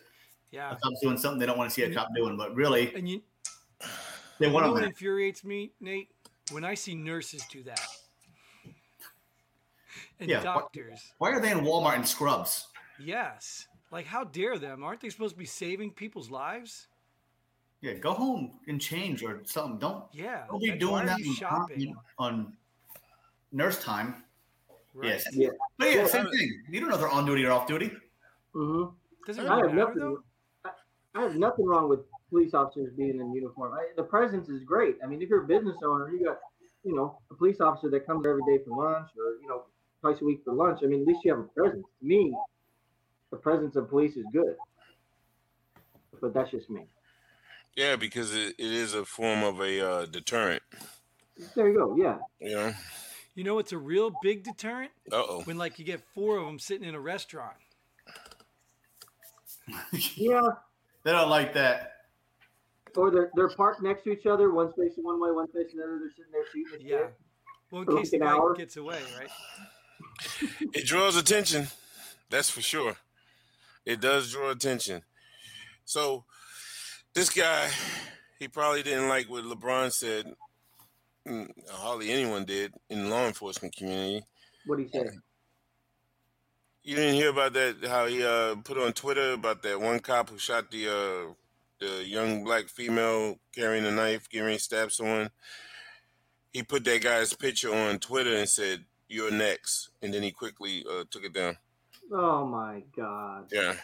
Yeah. 0.51 0.73
a 0.73 0.77
cop's 0.77 1.01
doing 1.01 1.17
something 1.17 1.39
they 1.39 1.47
don't 1.47 1.59
want 1.59 1.71
to 1.71 1.75
see 1.75 1.83
a 1.83 1.95
cop 1.95 2.09
doing. 2.15 2.37
But 2.37 2.55
really, 2.55 2.93
And 2.95 3.09
you, 3.09 3.23
they 4.39 4.47
you 4.49 4.53
want 4.53 4.67
know 4.67 4.73
what 4.73 4.83
infuriates 4.85 5.45
me, 5.45 5.73
Nate? 5.81 6.09
When 6.53 6.65
I 6.65 6.75
see 6.75 6.95
nurses 6.95 7.45
do 7.51 7.63
that. 7.65 7.81
And 10.19 10.29
Yeah, 10.29 10.43
doctors. 10.43 11.13
Why 11.19 11.31
are 11.31 11.41
they 11.41 11.51
in 11.51 11.61
Walmart 11.61 11.97
in 11.97 12.05
scrubs? 12.05 12.67
Yes. 12.99 13.67
Like, 13.91 14.07
how 14.07 14.25
dare 14.25 14.59
them? 14.59 14.83
Aren't 14.85 15.01
they 15.01 15.09
supposed 15.09 15.35
to 15.35 15.39
be 15.39 15.47
saving 15.47 15.93
people's 15.93 16.31
lives? 16.31 16.89
Yeah, 17.81 17.95
go 17.95 18.13
home 18.13 18.59
and 18.69 18.79
change 18.81 19.23
or 19.25 19.41
something. 19.45 19.79
Don't 19.79 20.05
Yeah. 20.13 20.45
don't 20.49 20.61
be 20.63 20.73
doing 20.73 21.07
that 21.07 21.15
on- 21.15 21.35
shopping? 21.35 21.97
on 22.19 22.57
nurse 23.53 23.83
time. 23.83 24.23
Right? 24.93 25.09
Yes. 25.11 25.25
Yeah. 25.33 25.49
But 25.79 25.89
yeah, 25.89 25.95
Yeah. 25.97 26.07
same 26.07 26.31
thing. 26.31 26.63
You 26.69 26.81
don't 26.81 26.91
know 26.91 26.97
if 26.97 27.01
they're 27.01 27.09
on 27.09 27.25
duty 27.25 27.45
or 27.47 27.53
off 27.53 27.67
duty. 27.67 27.91
hmm 28.53 28.85
Doesn't 29.27 29.45
really 29.49 29.73
matter 29.73 29.95
though. 29.97 30.23
I, 31.15 31.19
I 31.19 31.23
have 31.23 31.37
nothing 31.37 31.67
wrong 31.67 31.89
with 31.89 32.01
police 32.29 32.55
officers 32.55 32.93
being 32.97 33.21
in 33.21 33.33
uniform. 33.33 33.73
I, 33.75 33.89
the 33.97 34.03
presence 34.03 34.49
is 34.49 34.63
great. 34.65 34.97
I 35.03 35.07
mean, 35.07 35.23
if 35.23 35.29
you're 35.29 35.45
a 35.45 35.47
business 35.47 35.77
owner, 35.85 36.11
you 36.11 36.25
got, 36.25 36.39
you 36.85 36.95
know, 36.95 37.19
a 37.31 37.35
police 37.35 37.61
officer 37.61 37.91
that 37.91 38.07
comes 38.07 38.27
every 38.27 38.43
day 38.47 38.63
for 38.65 38.77
lunch, 38.77 39.09
or 39.19 39.41
you 39.43 39.49
know, 39.49 39.63
twice 40.01 40.21
a 40.21 40.25
week 40.25 40.41
for 40.45 40.53
lunch. 40.53 40.81
I 40.83 40.87
mean, 40.87 41.03
at 41.03 41.07
least 41.07 41.21
you 41.25 41.33
have 41.33 41.41
a 41.41 41.49
presence. 41.49 41.85
To 42.01 42.07
me, 42.07 42.35
the 43.31 43.37
presence 43.37 43.77
of 43.77 43.89
police 43.89 44.17
is 44.17 44.27
good. 44.33 44.57
But 46.21 46.35
that's 46.35 46.51
just 46.51 46.69
me. 46.69 46.87
Yeah, 47.77 47.97
because 47.97 48.35
it, 48.35 48.55
it 48.59 48.73
is 48.73 48.95
a 48.95 49.05
form 49.05 49.43
of 49.43 49.61
a 49.61 49.89
uh, 49.89 50.07
deterrent. 50.07 50.63
There 51.55 51.69
you 51.69 51.79
go. 51.79 51.97
Yeah. 51.97 52.19
You 52.41 52.55
know. 52.55 52.73
You 53.35 53.45
know 53.45 53.55
what's 53.55 53.73
a 53.73 53.79
real 53.79 54.13
big 54.23 54.43
deterrent? 54.43 54.91
Uh 55.11 55.23
oh. 55.27 55.43
When 55.45 55.57
like 55.57 55.79
you 55.79 55.85
get 55.85 56.03
four 56.15 56.37
of 56.37 56.45
them 56.45 56.59
sitting 56.59 56.87
in 56.87 56.95
a 56.95 57.01
restaurant. 57.01 57.57
Yeah. 60.17 60.41
They 61.03 61.13
don't 61.13 61.31
like 61.31 61.55
that. 61.55 61.93
Or 62.97 63.11
they're 63.11 63.31
they're 63.35 63.49
parked 63.49 63.83
next 63.83 64.03
to 64.05 64.11
each 64.13 64.27
other, 64.27 64.51
one's 64.53 64.75
facing 64.77 65.05
one 65.05 65.21
way, 65.21 65.31
one 65.31 65.47
facing 65.49 65.79
the 65.79 65.85
other. 65.85 65.99
They're 65.99 66.11
sitting 66.11 66.33
there 66.33 66.45
shooting. 66.53 66.87
Yeah. 66.87 66.97
you. 66.97 67.09
Well, 67.71 67.83
in 67.83 67.87
For 67.87 67.97
case 67.99 68.11
the 68.11 68.19
guy 68.19 68.37
gets 68.57 68.77
away, 68.77 69.01
right? 69.19 69.31
It 70.75 70.87
draws 70.87 71.17
attention. 71.17 71.69
That's 72.31 72.51
for 72.51 72.61
sure. 72.63 72.97
It 73.87 74.01
does 74.01 74.33
draw 74.33 74.51
attention. 74.51 75.03
So 75.85 76.25
this 77.15 77.31
guy, 77.31 77.69
he 78.39 78.49
probably 78.49 78.83
didn't 78.83 79.09
like 79.09 79.29
what 79.29 79.45
LeBron 79.45 79.93
said. 79.93 80.35
Mm, 81.27 81.51
Hardly 81.71 82.11
anyone 82.11 82.45
did 82.45 82.73
in 82.89 83.05
the 83.05 83.11
law 83.11 83.27
enforcement 83.27 83.75
community. 83.77 84.23
What 84.67 84.77
do 84.77 84.83
you 84.83 84.89
say? 84.89 85.09
You 86.83 86.97
didn't 86.97 87.15
hear 87.15 87.31
about 87.31 87.53
that? 87.53 87.77
How 87.87 88.07
he 88.07 88.25
uh, 88.25 88.57
put 88.57 88.79
on 88.79 88.93
Twitter 88.93 89.33
about 89.33 89.63
that 89.63 89.81
one 89.81 90.01
cop 90.01 90.31
who 90.31 90.39
shot 90.39 90.71
the 90.71 90.89
uh, 90.89 91.33
the 91.79 92.05
young 92.07 92.45
black 92.45 92.69
female 92.69 93.39
carrying 93.55 93.87
a 93.87 93.91
knife, 93.91 94.29
getting 94.29 94.47
ready 94.47 94.57
to 94.57 94.63
stab 94.63 94.93
someone. 94.93 95.31
He 96.53 96.63
put 96.63 96.85
that 96.85 97.03
guy's 97.03 97.33
picture 97.35 97.75
on 97.75 97.99
Twitter 97.99 98.35
and 98.35 98.49
said, 98.49 98.85
"You're 99.09 99.31
next," 99.31 99.91
and 100.03 100.13
then 100.13 100.23
he 100.23 100.31
quickly 100.31 100.85
uh, 100.91 101.05
took 101.11 101.25
it 101.25 101.35
down. 101.35 101.57
Oh 102.13 102.45
my 102.47 102.83
God. 102.97 103.47
Yeah. 103.53 103.75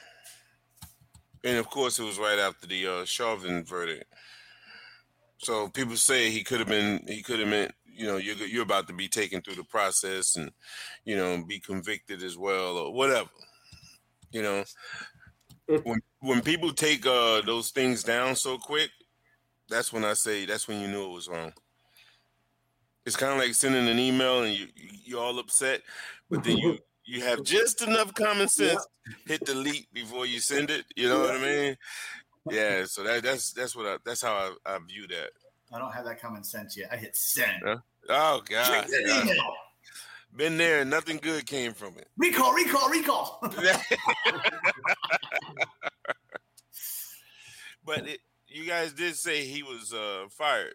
And 1.44 1.58
of 1.58 1.70
course, 1.70 1.98
it 1.98 2.04
was 2.04 2.18
right 2.18 2.38
after 2.38 2.66
the 2.66 2.86
uh, 2.86 3.04
Chauvin 3.04 3.64
verdict. 3.64 4.12
So 5.38 5.68
people 5.68 5.96
say 5.96 6.30
he 6.30 6.42
could 6.42 6.58
have 6.58 6.68
been, 6.68 7.04
he 7.06 7.22
could 7.22 7.38
have 7.38 7.50
been, 7.50 7.70
you 7.96 8.06
know, 8.06 8.16
you're 8.16 8.36
you're 8.36 8.62
about 8.62 8.86
to 8.88 8.94
be 8.94 9.08
taken 9.08 9.40
through 9.40 9.54
the 9.56 9.64
process 9.64 10.36
and, 10.36 10.50
you 11.04 11.16
know, 11.16 11.42
be 11.46 11.58
convicted 11.58 12.22
as 12.22 12.36
well 12.36 12.76
or 12.76 12.92
whatever. 12.92 13.30
You 14.30 14.42
know, 14.42 14.64
when 15.82 16.00
when 16.20 16.40
people 16.42 16.72
take 16.72 17.06
uh, 17.06 17.40
those 17.42 17.70
things 17.70 18.02
down 18.02 18.36
so 18.36 18.58
quick, 18.58 18.90
that's 19.68 19.92
when 19.92 20.04
I 20.04 20.14
say 20.14 20.46
that's 20.46 20.68
when 20.68 20.80
you 20.80 20.88
knew 20.88 21.06
it 21.06 21.14
was 21.14 21.28
wrong. 21.28 21.52
It's 23.04 23.16
kind 23.16 23.32
of 23.32 23.38
like 23.38 23.54
sending 23.54 23.88
an 23.88 23.98
email 23.98 24.42
and 24.42 24.54
you 24.56 24.66
you're 25.04 25.22
all 25.22 25.38
upset, 25.38 25.82
but 26.30 26.44
then 26.44 26.56
you 26.58 26.78
you 27.04 27.22
have 27.22 27.42
just 27.44 27.82
enough 27.82 28.12
common 28.14 28.48
sense 28.48 28.84
hit 29.26 29.40
the 29.40 29.52
delete 29.52 29.92
before 29.92 30.26
you 30.26 30.40
send 30.40 30.70
it. 30.70 30.84
You 30.96 31.08
know 31.08 31.20
what 31.20 31.36
I 31.36 31.40
mean? 31.40 31.76
Yeah. 32.48 32.84
So 32.84 33.02
that 33.02 33.24
that's 33.24 33.52
that's 33.54 33.74
what 33.74 33.86
I 33.86 33.96
that's 34.04 34.22
how 34.22 34.32
I, 34.32 34.74
I 34.74 34.78
view 34.78 35.08
that. 35.08 35.30
I 35.72 35.78
don't 35.78 35.92
have 35.92 36.04
that 36.04 36.20
common 36.20 36.44
sense 36.44 36.76
yet. 36.76 36.88
I 36.92 36.96
hit 36.96 37.16
send. 37.16 37.62
Yeah. 37.64 37.76
Oh 38.08 38.40
God, 38.48 38.86
God. 38.88 39.36
been 40.36 40.56
there. 40.58 40.80
and 40.82 40.90
Nothing 40.90 41.16
good 41.18 41.44
came 41.46 41.72
from 41.74 41.96
it. 41.98 42.08
Recall, 42.16 42.52
recall, 42.54 42.88
recall. 42.90 43.40
but 47.84 48.06
it, 48.08 48.20
you 48.48 48.64
guys 48.66 48.92
did 48.92 49.16
say 49.16 49.44
he 49.44 49.62
was 49.62 49.92
uh, 49.92 50.26
fired. 50.30 50.74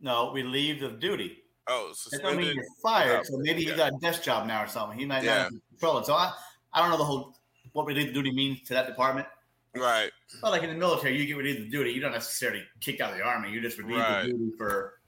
no, 0.00 0.32
relieved 0.32 0.82
of 0.82 0.98
duty. 1.00 1.38
Oh, 1.68 1.92
That 2.10 2.22
don't 2.22 2.36
mean 2.38 2.46
suspended. 2.46 2.56
you're 2.56 2.64
fired. 2.82 3.24
So 3.26 3.36
maybe 3.38 3.62
Yeah. 3.62 3.70
he 3.70 3.76
got 3.76 3.92
a 3.94 3.98
desk 4.00 4.24
job 4.24 4.46
now 4.48 4.64
or 4.64 4.66
something. 4.66 4.98
He 4.98 5.04
might 5.06 5.22
Yeah. 5.22 5.44
not 5.44 5.52
control 5.70 5.98
it. 5.98 6.06
So 6.06 6.14
I, 6.14 6.32
I 6.72 6.80
don't 6.80 6.90
know 6.90 6.96
the 6.96 7.04
whole 7.04 7.36
what 7.72 7.86
relieved 7.86 8.08
of 8.08 8.14
duty 8.14 8.32
means 8.32 8.62
to 8.62 8.74
that 8.74 8.86
department. 8.88 9.28
Right. 9.74 10.10
But 10.40 10.50
like 10.50 10.62
in 10.62 10.70
the 10.70 10.76
military, 10.76 11.16
you 11.18 11.26
get 11.26 11.36
relieved 11.36 11.60
of 11.62 11.70
duty. 11.70 11.92
You 11.92 12.00
don't 12.00 12.12
necessarily 12.12 12.62
kicked 12.80 13.00
out 13.00 13.12
of 13.12 13.16
the 13.18 13.24
army. 13.24 13.50
You 13.50 13.60
just 13.60 13.78
relieved 13.78 14.00
Right. 14.00 14.20
of 14.20 14.26
duty 14.26 14.52
for. 14.58 14.98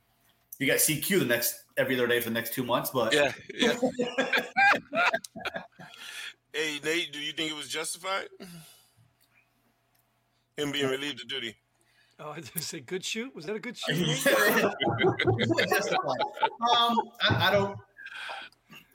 You 0.59 0.67
got 0.69 0.77
CQ 0.79 1.19
the 1.19 1.25
next 1.25 1.65
every 1.77 1.97
other 1.97 2.07
day 2.07 2.21
for 2.21 2.29
the 2.31 2.35
next 2.35 2.55
two 2.55 2.63
months, 2.65 2.91
but 2.91 3.13
Yeah. 3.13 3.33
Yeah. 3.53 3.77
hey 6.53 6.79
Nate, 6.85 7.13
do 7.13 7.19
you 7.19 7.33
think 7.33 7.51
it 7.51 7.57
was 7.57 7.69
justified? 7.69 8.29
Him 10.57 10.71
being 10.73 10.89
relieved 10.89 11.21
of 11.21 11.29
duty. 11.29 11.57
Oh, 12.21 12.31
I 12.31 12.41
just 12.41 12.69
say 12.69 12.79
good 12.81 13.05
shoot. 13.05 13.35
Was 13.35 13.47
that 13.47 13.57
a 13.57 13.59
good 13.59 13.77
shoot? 13.79 14.27
Um, 16.77 16.97
I, 17.21 17.49
I 17.49 17.51
don't, 17.53 17.77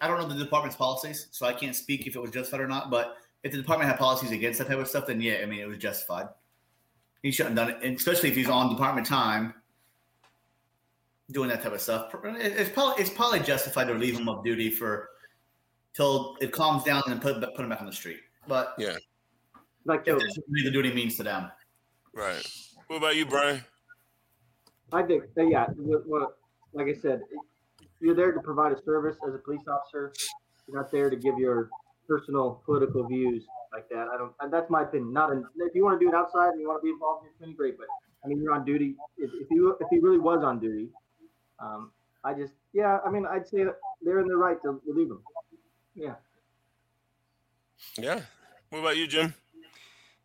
I 0.02 0.08
don't 0.08 0.20
know 0.20 0.28
the 0.28 0.44
department's 0.44 0.76
policies, 0.78 1.28
so 1.32 1.46
I 1.46 1.54
can't 1.54 1.76
speak 1.76 2.08
if 2.08 2.16
it 2.16 2.20
was 2.22 2.32
justified 2.32 2.62
or 2.62 2.68
not. 2.68 2.90
But 2.90 3.16
if 3.44 3.52
the 3.52 3.58
department 3.58 3.90
had 3.90 3.98
policies 3.98 4.32
against 4.32 4.60
that 4.60 4.68
type 4.68 4.78
of 4.78 4.88
stuff, 4.88 5.08
then 5.08 5.22
yeah, 5.22 5.40
I 5.42 5.46
mean 5.46 5.60
it 5.60 5.68
was 5.68 5.78
justified. 5.78 6.28
He 7.24 7.32
shouldn't 7.32 7.58
have 7.58 7.68
done 7.68 7.78
it, 7.78 7.84
and 7.86 7.98
especially 7.98 8.30
if 8.30 8.36
he's 8.36 8.50
on 8.50 8.70
department 8.70 9.08
time 9.08 9.54
doing 11.32 11.50
that 11.50 11.62
type 11.62 11.74
of 11.74 11.82
stuff. 11.82 12.14
It's 12.24 12.70
probably 12.70 13.02
it's 13.02 13.12
probably 13.12 13.40
justified 13.40 13.88
to 13.88 13.94
leave 13.94 14.18
him 14.18 14.28
off 14.28 14.44
duty 14.44 14.70
for 14.70 15.10
till 15.94 16.38
it 16.42 16.52
calms 16.52 16.84
down 16.84 17.04
and 17.08 17.22
put 17.22 17.40
put 17.42 17.60
him 17.60 17.70
back 17.70 17.82
on 17.82 17.88
the 17.88 17.94
street. 17.94 18.22
But 18.48 18.74
Yeah. 18.78 18.96
Like 19.86 20.02
if 20.08 20.20
so, 20.20 20.42
what 20.48 20.64
the 20.64 20.72
duty 20.72 20.94
means 20.94 21.16
to 21.18 21.24
them. 21.24 21.50
Right. 22.14 22.46
What 22.88 22.98
about 22.98 23.16
you, 23.16 23.26
Brian? 23.26 23.64
I 24.92 25.04
think, 25.04 25.24
uh, 25.38 25.44
yeah, 25.44 25.68
what, 25.78 26.08
what, 26.08 26.38
like 26.74 26.88
I 26.88 27.00
said, 27.00 27.22
you're 28.00 28.16
there 28.16 28.32
to 28.32 28.40
provide 28.40 28.72
a 28.72 28.82
service 28.84 29.18
as 29.28 29.36
a 29.36 29.38
police 29.38 29.62
officer. 29.68 30.12
You're 30.68 30.78
not 30.78 30.92
there 30.92 31.10
to 31.10 31.16
give 31.16 31.38
your 31.38 31.70
personal 32.10 32.62
political 32.66 33.08
views 33.08 33.44
like 33.72 33.88
that. 33.90 34.08
I 34.14 34.18
don't. 34.18 34.34
and 34.42 34.52
That's 34.52 34.70
my 34.70 34.84
opinion. 34.84 35.14
Not 35.14 35.32
an, 35.32 35.46
if 35.58 35.76
you 35.76 35.84
want 35.86 36.00
to 36.00 36.06
do 36.06 36.10
it 36.10 36.16
outside 36.16 36.50
and 36.50 36.60
you 36.62 36.68
want 36.68 36.82
to 36.82 36.84
be 36.84 36.90
involved 36.90 37.24
in 37.24 37.30
your 37.30 37.34
community, 37.38 37.58
great. 37.58 37.78
But 37.78 37.88
I 38.26 38.28
mean, 38.28 38.42
you're 38.42 38.54
on 38.54 38.66
duty. 38.66 38.96
If, 39.18 39.32
if 39.34 39.48
you 39.52 39.78
if 39.80 39.88
he 39.90 40.00
really 40.00 40.20
was 40.20 40.44
on 40.44 40.60
duty, 40.60 40.90
um, 41.60 41.92
I 42.24 42.34
just 42.34 42.54
yeah. 42.74 42.98
I 43.06 43.10
mean, 43.12 43.26
I'd 43.26 43.48
say 43.48 43.64
that 43.64 43.76
they're 44.02 44.20
in 44.20 44.28
the 44.28 44.38
right 44.38 44.62
to 44.64 44.82
leave 44.88 45.10
him. 45.10 45.22
Yeah. 45.96 46.16
Yeah. 47.98 48.22
What 48.70 48.80
about 48.80 48.98
you, 48.98 49.08
Jim? 49.08 49.34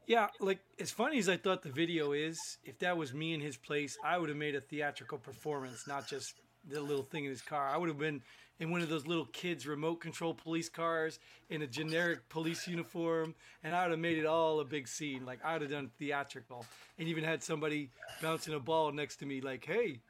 Yeah, 0.06 0.28
like 0.38 0.58
as 0.78 0.90
funny 0.90 1.18
as 1.18 1.28
I 1.28 1.36
thought 1.38 1.62
the 1.62 1.70
video 1.70 2.12
is, 2.12 2.38
if 2.64 2.78
that 2.80 2.96
was 2.96 3.14
me 3.14 3.32
in 3.32 3.40
his 3.40 3.56
place, 3.56 3.96
I 4.04 4.18
would 4.18 4.28
have 4.28 4.36
made 4.36 4.54
a 4.54 4.60
theatrical 4.60 5.16
performance, 5.18 5.86
not 5.88 6.06
just 6.06 6.34
the 6.68 6.80
little 6.80 7.04
thing 7.04 7.24
in 7.24 7.30
his 7.30 7.40
car. 7.40 7.68
I 7.68 7.78
would 7.78 7.88
have 7.88 7.98
been 7.98 8.22
in 8.60 8.70
one 8.70 8.80
of 8.80 8.88
those 8.88 9.06
little 9.06 9.26
kids' 9.26 9.66
remote 9.66 9.96
control 9.96 10.34
police 10.34 10.68
cars 10.68 11.18
in 11.50 11.62
a 11.62 11.66
generic 11.66 12.28
police 12.28 12.68
uniform, 12.68 13.34
and 13.62 13.74
I 13.74 13.82
would 13.82 13.90
have 13.90 14.00
made 14.00 14.18
it 14.18 14.26
all 14.26 14.60
a 14.60 14.64
big 14.64 14.86
scene. 14.86 15.24
Like 15.24 15.40
I 15.44 15.54
would 15.54 15.62
have 15.62 15.70
done 15.70 15.90
theatrical, 15.98 16.64
and 16.98 17.08
even 17.08 17.24
had 17.24 17.42
somebody 17.42 17.90
bouncing 18.22 18.54
a 18.54 18.60
ball 18.60 18.92
next 18.92 19.16
to 19.16 19.26
me, 19.26 19.40
like, 19.40 19.64
"Hey, 19.64 20.00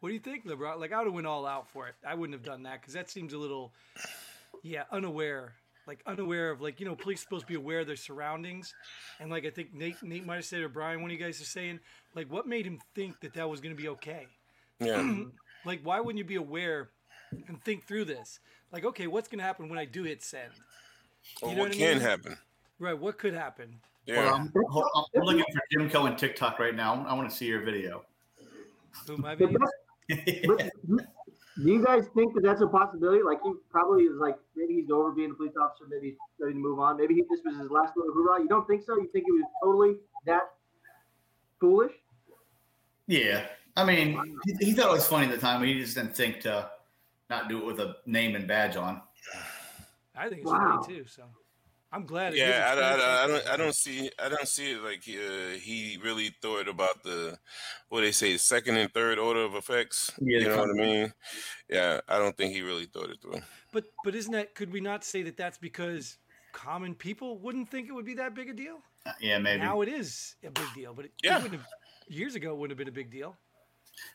what 0.00 0.08
do 0.08 0.14
you 0.14 0.20
think, 0.20 0.46
LeBron?" 0.46 0.80
Like 0.80 0.92
I 0.92 0.98
would 0.98 1.06
have 1.06 1.14
went 1.14 1.26
all 1.26 1.46
out 1.46 1.68
for 1.68 1.88
it. 1.88 1.94
I 2.06 2.14
wouldn't 2.14 2.34
have 2.34 2.44
done 2.44 2.62
that 2.62 2.80
because 2.80 2.94
that 2.94 3.10
seems 3.10 3.32
a 3.32 3.38
little, 3.38 3.72
yeah, 4.62 4.84
unaware. 4.90 5.54
Like 5.86 6.02
unaware 6.06 6.50
of 6.50 6.60
like 6.60 6.78
you 6.78 6.86
know 6.86 6.94
police 6.94 7.20
supposed 7.20 7.46
to 7.46 7.48
be 7.48 7.56
aware 7.56 7.80
of 7.80 7.86
their 7.86 7.96
surroundings, 7.96 8.74
and 9.18 9.30
like 9.30 9.44
I 9.44 9.50
think 9.50 9.74
Nate 9.74 10.02
Nate 10.02 10.24
might 10.24 10.36
have 10.36 10.44
said 10.44 10.60
or 10.60 10.68
Brian, 10.68 11.02
one 11.02 11.10
of 11.10 11.18
you 11.18 11.22
guys 11.22 11.40
are 11.40 11.44
saying 11.44 11.80
like 12.14 12.30
what 12.30 12.46
made 12.46 12.64
him 12.64 12.78
think 12.94 13.20
that 13.20 13.34
that 13.34 13.48
was 13.48 13.60
going 13.60 13.74
to 13.74 13.80
be 13.80 13.88
okay. 13.88 14.26
Yeah. 14.78 15.14
Like 15.66 15.82
why 15.82 16.00
wouldn't 16.00 16.16
you 16.16 16.24
be 16.24 16.36
aware 16.36 16.88
and 17.48 17.62
think 17.64 17.84
through 17.84 18.04
this? 18.06 18.40
Like 18.72 18.84
okay, 18.84 19.06
what's 19.06 19.28
going 19.28 19.38
to 19.38 19.44
happen 19.44 19.68
when 19.68 19.78
I 19.78 19.84
do 19.84 20.04
hit 20.04 20.22
send? 20.22 20.50
Or 21.42 21.50
You 21.50 21.56
know 21.56 21.62
what 21.62 21.68
what 21.70 21.76
I 21.76 21.78
can 21.78 21.92
mean? 21.98 22.00
happen? 22.00 22.36
Right, 22.78 22.98
what 22.98 23.18
could 23.18 23.34
happen? 23.34 23.76
Yeah. 24.06 24.30
on, 24.32 24.52
hold 24.70 24.86
on. 24.94 25.04
I'm 25.16 25.22
looking 25.22 25.44
for 25.52 25.60
Jim 25.70 25.90
Cohen 25.90 26.16
TikTok 26.16 26.58
right 26.58 26.74
now. 26.74 27.04
I 27.06 27.12
want 27.14 27.28
to 27.30 27.36
see 27.36 27.46
your 27.46 27.60
video. 27.62 28.04
Who 29.06 29.18
my 29.18 29.34
But 29.34 29.50
video? 29.50 29.58
that's- 29.60 30.70
do 30.88 31.70
you 31.72 31.84
guys 31.84 32.04
think 32.16 32.34
that 32.34 32.42
that's 32.42 32.62
a 32.62 32.66
possibility? 32.66 33.22
Like 33.22 33.38
he 33.44 33.52
probably 33.70 34.04
is 34.04 34.16
like 34.16 34.36
maybe 34.56 34.74
he's 34.74 34.90
over 34.90 35.12
being 35.12 35.30
a 35.30 35.34
police 35.34 35.52
officer, 35.60 35.84
maybe 35.88 36.08
he's 36.08 36.16
ready 36.40 36.54
to 36.54 36.58
move 36.58 36.78
on. 36.80 36.96
Maybe 36.96 37.14
he, 37.14 37.22
this 37.30 37.40
was 37.44 37.56
his 37.56 37.70
last 37.70 37.96
little 37.96 38.12
hurrah. 38.14 38.38
You 38.38 38.48
don't 38.48 38.66
think 38.66 38.82
so? 38.84 38.96
You 38.96 39.08
think 39.12 39.26
he 39.26 39.32
was 39.32 39.44
totally 39.62 39.96
that 40.26 40.50
foolish? 41.60 41.92
Yeah, 43.06 43.46
I 43.76 43.84
mean, 43.84 44.18
he, 44.58 44.66
he 44.66 44.72
thought 44.72 44.88
it 44.88 44.92
was 44.94 45.06
funny 45.06 45.26
at 45.26 45.32
the 45.32 45.38
time. 45.38 45.60
But 45.60 45.68
he 45.68 45.78
just 45.80 45.94
didn't 45.94 46.16
think 46.16 46.40
to 46.40 46.70
not 47.30 47.48
do 47.48 47.58
it 47.58 47.64
with 47.64 47.80
a 47.80 47.94
name 48.04 48.34
and 48.34 48.46
badge 48.46 48.76
on. 48.76 49.00
I 50.14 50.28
think 50.28 50.42
it's 50.42 50.50
Wow. 50.50 50.80
funny 50.82 50.94
too. 50.98 51.06
So 51.06 51.22
I'm 51.92 52.04
glad. 52.04 52.34
Yeah, 52.34 52.74
I, 52.76 52.80
I, 52.80 52.90
I, 52.94 53.24
I 53.24 53.26
don't. 53.26 53.48
I 53.50 53.56
don't 53.56 53.74
see. 53.74 54.10
I 54.22 54.28
don't 54.28 54.46
see 54.46 54.72
it 54.72 54.82
like 54.82 55.02
uh, 55.08 55.56
he 55.58 55.98
really 56.02 56.34
thought 56.42 56.68
about 56.68 57.02
the 57.02 57.38
what 57.88 58.02
they 58.02 58.12
say, 58.12 58.36
second 58.36 58.76
and 58.76 58.92
third 58.92 59.18
order 59.18 59.40
of 59.40 59.54
effects. 59.54 60.12
Yeah, 60.20 60.40
you 60.40 60.48
know 60.48 60.58
what 60.58 60.70
I 60.70 60.72
mean? 60.72 61.12
Yeah, 61.68 62.00
I 62.08 62.18
don't 62.18 62.36
think 62.36 62.52
he 62.52 62.62
really 62.62 62.86
thought 62.86 63.10
it 63.10 63.20
through. 63.22 63.40
But 63.72 63.84
but 64.04 64.14
isn't 64.14 64.32
that? 64.32 64.54
Could 64.54 64.72
we 64.72 64.80
not 64.80 65.04
say 65.04 65.22
that 65.22 65.36
that's 65.36 65.58
because 65.58 66.18
common 66.52 66.94
people 66.94 67.38
wouldn't 67.38 67.70
think 67.70 67.88
it 67.88 67.92
would 67.92 68.04
be 68.04 68.14
that 68.14 68.34
big 68.34 68.50
a 68.50 68.52
deal? 68.54 68.78
Uh, 69.06 69.12
Yeah, 69.20 69.38
maybe. 69.38 69.62
Now 69.62 69.80
it 69.80 69.88
is 69.88 70.34
a 70.44 70.50
big 70.50 70.66
deal, 70.74 70.92
but 70.94 71.06
it, 71.06 71.12
it 71.22 71.28
Yeah. 71.28 71.36
wouldn't 71.36 71.54
have, 71.60 71.66
years 72.08 72.34
ago 72.34 72.50
it 72.50 72.56
wouldn't 72.58 72.72
have 72.72 72.78
been 72.78 72.88
a 72.88 72.92
big 72.92 73.10
deal. 73.10 73.36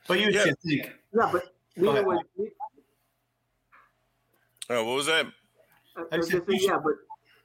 but 0.08 0.20
you 0.20 0.30
Yeah. 0.32 0.44
should 0.44 0.60
think. 0.60 0.92
Yeah, 1.14 1.30
but 1.32 1.56
Go 1.80 1.94
Nina 1.94 2.08
ahead. 2.10 2.26
Was. 4.70 4.78
Oh, 4.78 4.84
what 4.86 4.96
was 4.96 5.06
that? 5.08 5.28
I 5.98 6.18
I 6.18 6.22
said 6.22 6.32
gonna 6.46 6.46
say, 6.46 6.64
you 6.64 6.68
yeah, 6.70 6.80
but 6.84 6.94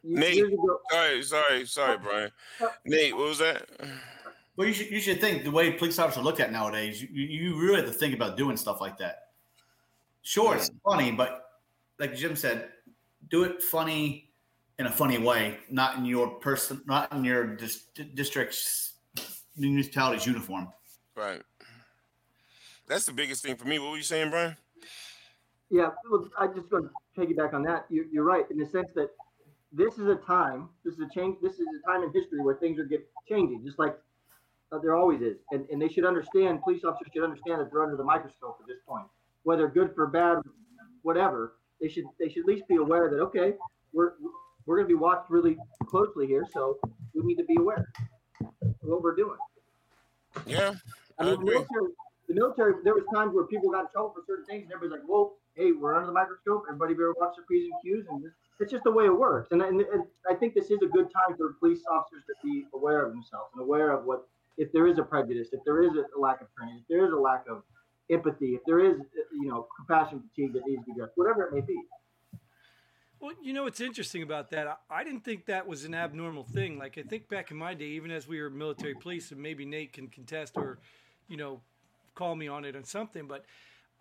Nate. 0.02 0.44
ago, 0.44 0.80
Sorry, 0.90 1.22
sorry, 1.22 1.66
sorry, 1.66 1.96
oh, 2.00 2.02
Brian. 2.02 2.30
Uh, 2.60 2.66
Nate, 2.84 3.16
what 3.16 3.28
was 3.28 3.38
that? 3.38 3.68
Well, 4.56 4.66
you 4.66 4.74
should 4.74 4.90
you 4.90 5.00
should 5.00 5.20
think 5.20 5.44
the 5.44 5.50
way 5.50 5.72
police 5.72 5.98
officers 5.98 6.24
look 6.24 6.40
at 6.40 6.52
nowadays. 6.52 7.02
You, 7.02 7.08
you 7.10 7.60
really 7.60 7.76
have 7.76 7.86
to 7.86 7.92
think 7.92 8.14
about 8.14 8.36
doing 8.36 8.56
stuff 8.56 8.80
like 8.80 8.98
that. 8.98 9.28
Sure, 10.22 10.54
it's 10.54 10.70
funny, 10.84 11.12
but 11.12 11.60
like 11.98 12.14
Jim 12.14 12.36
said, 12.36 12.68
do 13.30 13.44
it 13.44 13.62
funny 13.62 14.30
in 14.78 14.86
a 14.86 14.90
funny 14.90 15.18
way, 15.18 15.58
not 15.70 15.96
in 15.96 16.04
your 16.04 16.28
person, 16.28 16.82
not 16.86 17.12
in 17.12 17.24
your 17.24 17.56
dis- 17.56 17.84
district's 18.14 18.94
municipality's 19.56 20.26
uniform. 20.26 20.68
Right. 21.14 21.42
That's 22.86 23.04
the 23.04 23.12
biggest 23.12 23.44
thing 23.44 23.56
for 23.56 23.66
me. 23.66 23.78
What 23.78 23.90
were 23.90 23.96
you 23.96 24.02
saying, 24.02 24.30
Brian? 24.30 24.56
Yeah, 25.70 25.90
well, 26.10 26.28
I 26.38 26.48
just 26.48 26.68
going 26.68 26.88
to 26.88 26.90
piggyback 27.16 27.54
on 27.54 27.62
that. 27.62 27.86
You, 27.88 28.06
you're 28.12 28.24
right 28.24 28.44
in 28.50 28.58
the 28.58 28.66
sense 28.66 28.88
that 28.96 29.10
this 29.72 29.98
is 29.98 30.08
a 30.08 30.16
time, 30.16 30.68
this 30.84 30.94
is 30.94 31.00
a 31.00 31.08
change, 31.14 31.36
this 31.40 31.54
is 31.54 31.66
a 31.82 31.88
time 31.88 32.02
in 32.02 32.12
history 32.12 32.42
where 32.42 32.56
things 32.56 32.78
are 32.78 32.84
get 32.84 33.08
changing, 33.28 33.64
just 33.64 33.78
like 33.78 33.96
uh, 34.72 34.78
there 34.78 34.96
always 34.96 35.20
is, 35.20 35.36
and 35.52 35.68
and 35.70 35.80
they 35.80 35.88
should 35.88 36.04
understand. 36.04 36.62
Police 36.62 36.82
officers 36.84 37.12
should 37.12 37.22
understand 37.22 37.60
that 37.60 37.70
they're 37.70 37.82
under 37.82 37.96
the 37.96 38.04
microscope 38.04 38.58
at 38.60 38.66
this 38.66 38.78
point, 38.86 39.06
whether 39.44 39.68
good 39.68 39.94
for 39.94 40.08
bad, 40.08 40.38
whatever. 41.02 41.54
They 41.80 41.88
should 41.88 42.04
they 42.18 42.28
should 42.28 42.40
at 42.40 42.46
least 42.46 42.66
be 42.68 42.76
aware 42.76 43.08
that 43.08 43.20
okay, 43.20 43.54
we're 43.92 44.14
we're 44.66 44.76
going 44.76 44.88
to 44.88 44.94
be 44.94 44.98
watched 44.98 45.30
really 45.30 45.56
closely 45.86 46.26
here, 46.26 46.46
so 46.52 46.78
we 47.14 47.22
need 47.22 47.36
to 47.36 47.44
be 47.44 47.56
aware 47.56 47.92
of 48.42 48.74
what 48.82 49.02
we're 49.02 49.16
doing. 49.16 49.38
Yeah. 50.46 50.74
I 51.18 51.22
I 51.22 51.26
mean, 51.26 51.38
the 51.40 51.44
military, 51.44 51.90
the 52.28 52.34
military, 52.34 52.74
there 52.84 52.94
was 52.94 53.04
times 53.14 53.34
where 53.34 53.44
people 53.44 53.70
got 53.70 53.80
in 53.82 53.90
trouble 53.90 54.12
for 54.14 54.22
certain 54.26 54.46
things, 54.46 54.64
and 54.64 54.72
everybody's 54.72 55.00
like, 55.00 55.08
"Whoa, 55.08 55.32
hey, 55.60 55.72
we're 55.72 55.94
under 55.94 56.06
the 56.06 56.12
microscope. 56.12 56.64
Everybody 56.68 56.94
better 56.94 57.14
watch 57.20 57.36
their 57.36 57.44
p's 57.44 57.70
and 57.70 57.82
q's." 57.82 58.06
And 58.08 58.24
it's- 58.24 58.36
just 58.70 58.84
the 58.84 58.90
way 58.90 59.06
it 59.06 59.18
works. 59.18 59.52
And, 59.52 59.62
and, 59.62 59.80
and 59.80 60.04
I 60.28 60.34
think 60.34 60.54
this 60.54 60.70
is 60.70 60.78
a 60.82 60.86
good 60.86 61.10
time 61.10 61.36
for 61.36 61.54
police 61.58 61.82
officers 61.90 62.22
to 62.26 62.34
be 62.44 62.66
aware 62.74 63.06
of 63.06 63.12
themselves 63.12 63.50
and 63.54 63.62
aware 63.62 63.90
of 63.90 64.04
what 64.04 64.28
if 64.58 64.70
there 64.72 64.86
is 64.86 64.98
a 64.98 65.02
prejudice, 65.02 65.48
if 65.52 65.60
there 65.64 65.82
is 65.82 65.92
a 65.94 66.20
lack 66.20 66.42
of 66.42 66.48
training, 66.54 66.76
if 66.82 66.88
there 66.88 67.06
is 67.06 67.12
a 67.12 67.16
lack 67.16 67.44
of 67.48 67.62
empathy, 68.10 68.54
if 68.54 68.60
there 68.66 68.80
is, 68.80 69.00
you 69.32 69.48
know, 69.48 69.66
compassion 69.76 70.22
fatigue 70.28 70.52
that 70.52 70.66
needs 70.66 70.82
to 70.82 70.86
be 70.86 70.92
addressed, 70.92 71.12
whatever 71.14 71.44
it 71.44 71.54
may 71.54 71.62
be. 71.62 71.80
Well, 73.20 73.32
you 73.42 73.52
know 73.52 73.64
what's 73.64 73.80
interesting 73.80 74.22
about 74.22 74.50
that? 74.50 74.80
I 74.90 75.04
didn't 75.04 75.24
think 75.24 75.46
that 75.46 75.66
was 75.66 75.84
an 75.84 75.94
abnormal 75.94 76.44
thing. 76.44 76.78
Like 76.78 76.98
I 76.98 77.02
think 77.02 77.28
back 77.28 77.50
in 77.50 77.56
my 77.56 77.74
day, 77.74 77.86
even 77.86 78.10
as 78.10 78.26
we 78.26 78.40
were 78.40 78.50
military 78.50 78.94
police, 78.94 79.30
and 79.30 79.40
maybe 79.40 79.64
Nate 79.64 79.92
can 79.92 80.08
contest 80.08 80.56
or, 80.56 80.78
you 81.28 81.36
know, 81.36 81.60
call 82.14 82.34
me 82.34 82.48
on 82.48 82.64
it 82.64 82.76
on 82.76 82.84
something. 82.84 83.26
But 83.26 83.44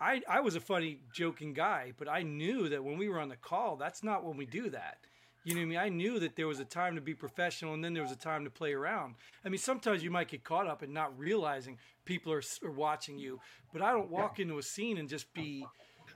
I 0.00 0.22
I 0.28 0.40
was 0.40 0.56
a 0.56 0.60
funny, 0.60 1.00
joking 1.12 1.52
guy, 1.52 1.92
but 1.98 2.08
I 2.08 2.22
knew 2.22 2.68
that 2.68 2.82
when 2.82 2.98
we 2.98 3.08
were 3.08 3.20
on 3.20 3.28
the 3.28 3.36
call, 3.36 3.76
that's 3.76 4.02
not 4.02 4.24
when 4.24 4.36
we 4.36 4.46
do 4.46 4.70
that. 4.70 4.98
You 5.44 5.54
know 5.54 5.60
what 5.60 5.64
I 5.64 5.68
mean? 5.68 5.78
I 5.78 5.88
knew 5.88 6.18
that 6.20 6.36
there 6.36 6.46
was 6.46 6.60
a 6.60 6.66
time 6.66 6.94
to 6.96 7.00
be 7.00 7.14
professional, 7.14 7.72
and 7.72 7.82
then 7.82 7.94
there 7.94 8.02
was 8.02 8.12
a 8.12 8.16
time 8.16 8.44
to 8.44 8.50
play 8.50 8.74
around. 8.74 9.14
I 9.44 9.48
mean, 9.48 9.58
sometimes 9.58 10.02
you 10.04 10.10
might 10.10 10.28
get 10.28 10.44
caught 10.44 10.66
up 10.66 10.82
in 10.82 10.92
not 10.92 11.18
realizing 11.18 11.78
people 12.04 12.30
are, 12.32 12.42
are 12.62 12.70
watching 12.70 13.18
you, 13.18 13.40
but 13.72 13.80
I 13.80 13.90
don't 13.92 14.10
walk 14.10 14.38
into 14.38 14.58
a 14.58 14.62
scene 14.62 14.98
and 14.98 15.08
just 15.08 15.32
be, 15.32 15.64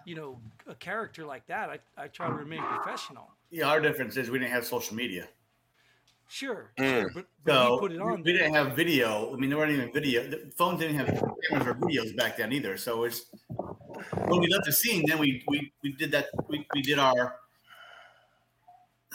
you 0.05 0.15
know, 0.15 0.39
a 0.67 0.75
character 0.75 1.25
like 1.25 1.47
that. 1.47 1.71
I, 1.71 1.79
I 1.97 2.09
try 2.09 2.27
to 2.29 2.35
remain 2.35 2.63
professional. 2.63 3.31
Yeah, 3.51 3.69
our 3.69 3.81
difference 3.81 4.17
is 4.19 4.31
we 4.31 4.39
didn't 4.39 4.53
have 4.53 4.67
social 4.67 4.95
media, 4.95 5.27
Sure, 6.29 6.73
Mm. 6.79 7.01
sure, 7.03 7.11
but, 7.15 7.27
but 7.45 7.53
so 7.53 7.79
put 7.79 7.93
it 7.93 8.01
on. 8.01 8.23
we 8.23 8.33
didn't 8.33 8.55
have 8.55 8.75
video. 8.75 9.33
I 9.33 9.37
mean, 9.37 9.49
there 9.51 9.59
weren't 9.59 9.73
even 9.73 9.93
video. 9.93 10.29
The 10.29 10.51
phones 10.57 10.81
didn't 10.81 10.97
have 10.97 11.07
cameras 11.49 11.67
or 11.69 11.75
videos 11.75 12.17
back 12.17 12.37
then 12.37 12.53
either. 12.53 12.77
So 12.77 13.05
it's 13.05 13.27
when 14.27 14.41
we 14.41 14.47
left 14.49 14.67
the 14.67 14.73
scene, 14.73 15.05
then 15.07 15.19
we 15.19 15.43
we, 15.49 15.73
we 15.83 15.93
did 15.93 16.11
that. 16.13 16.27
We, 16.49 16.67
we 16.75 16.83
did 16.83 16.99
our. 16.99 17.37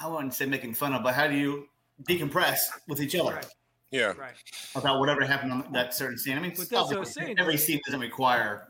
I 0.02 0.08
wouldn't 0.08 0.34
say 0.34 0.46
making 0.46 0.74
fun 0.76 0.94
of, 0.94 1.04
but 1.04 1.14
how 1.14 1.28
do 1.28 1.36
you 1.36 1.68
decompress 2.08 2.60
with 2.88 3.02
each 3.02 3.16
other 3.16 3.34
Right, 3.36 3.46
Yeah. 3.92 4.14
right. 4.18 4.34
about 4.76 5.00
whatever 5.00 5.26
happened 5.26 5.52
on 5.52 5.72
that 5.74 5.94
certain 5.94 6.18
scene? 6.18 6.38
I 6.38 6.40
mean, 6.40 6.52
But 6.52 6.70
that's 6.70 6.88
what 6.88 6.96
I 6.96 7.00
was 7.00 7.14
saying. 7.14 7.38
every 7.38 7.58
scene 7.58 7.82
doesn't 7.86 8.00
require 8.00 8.70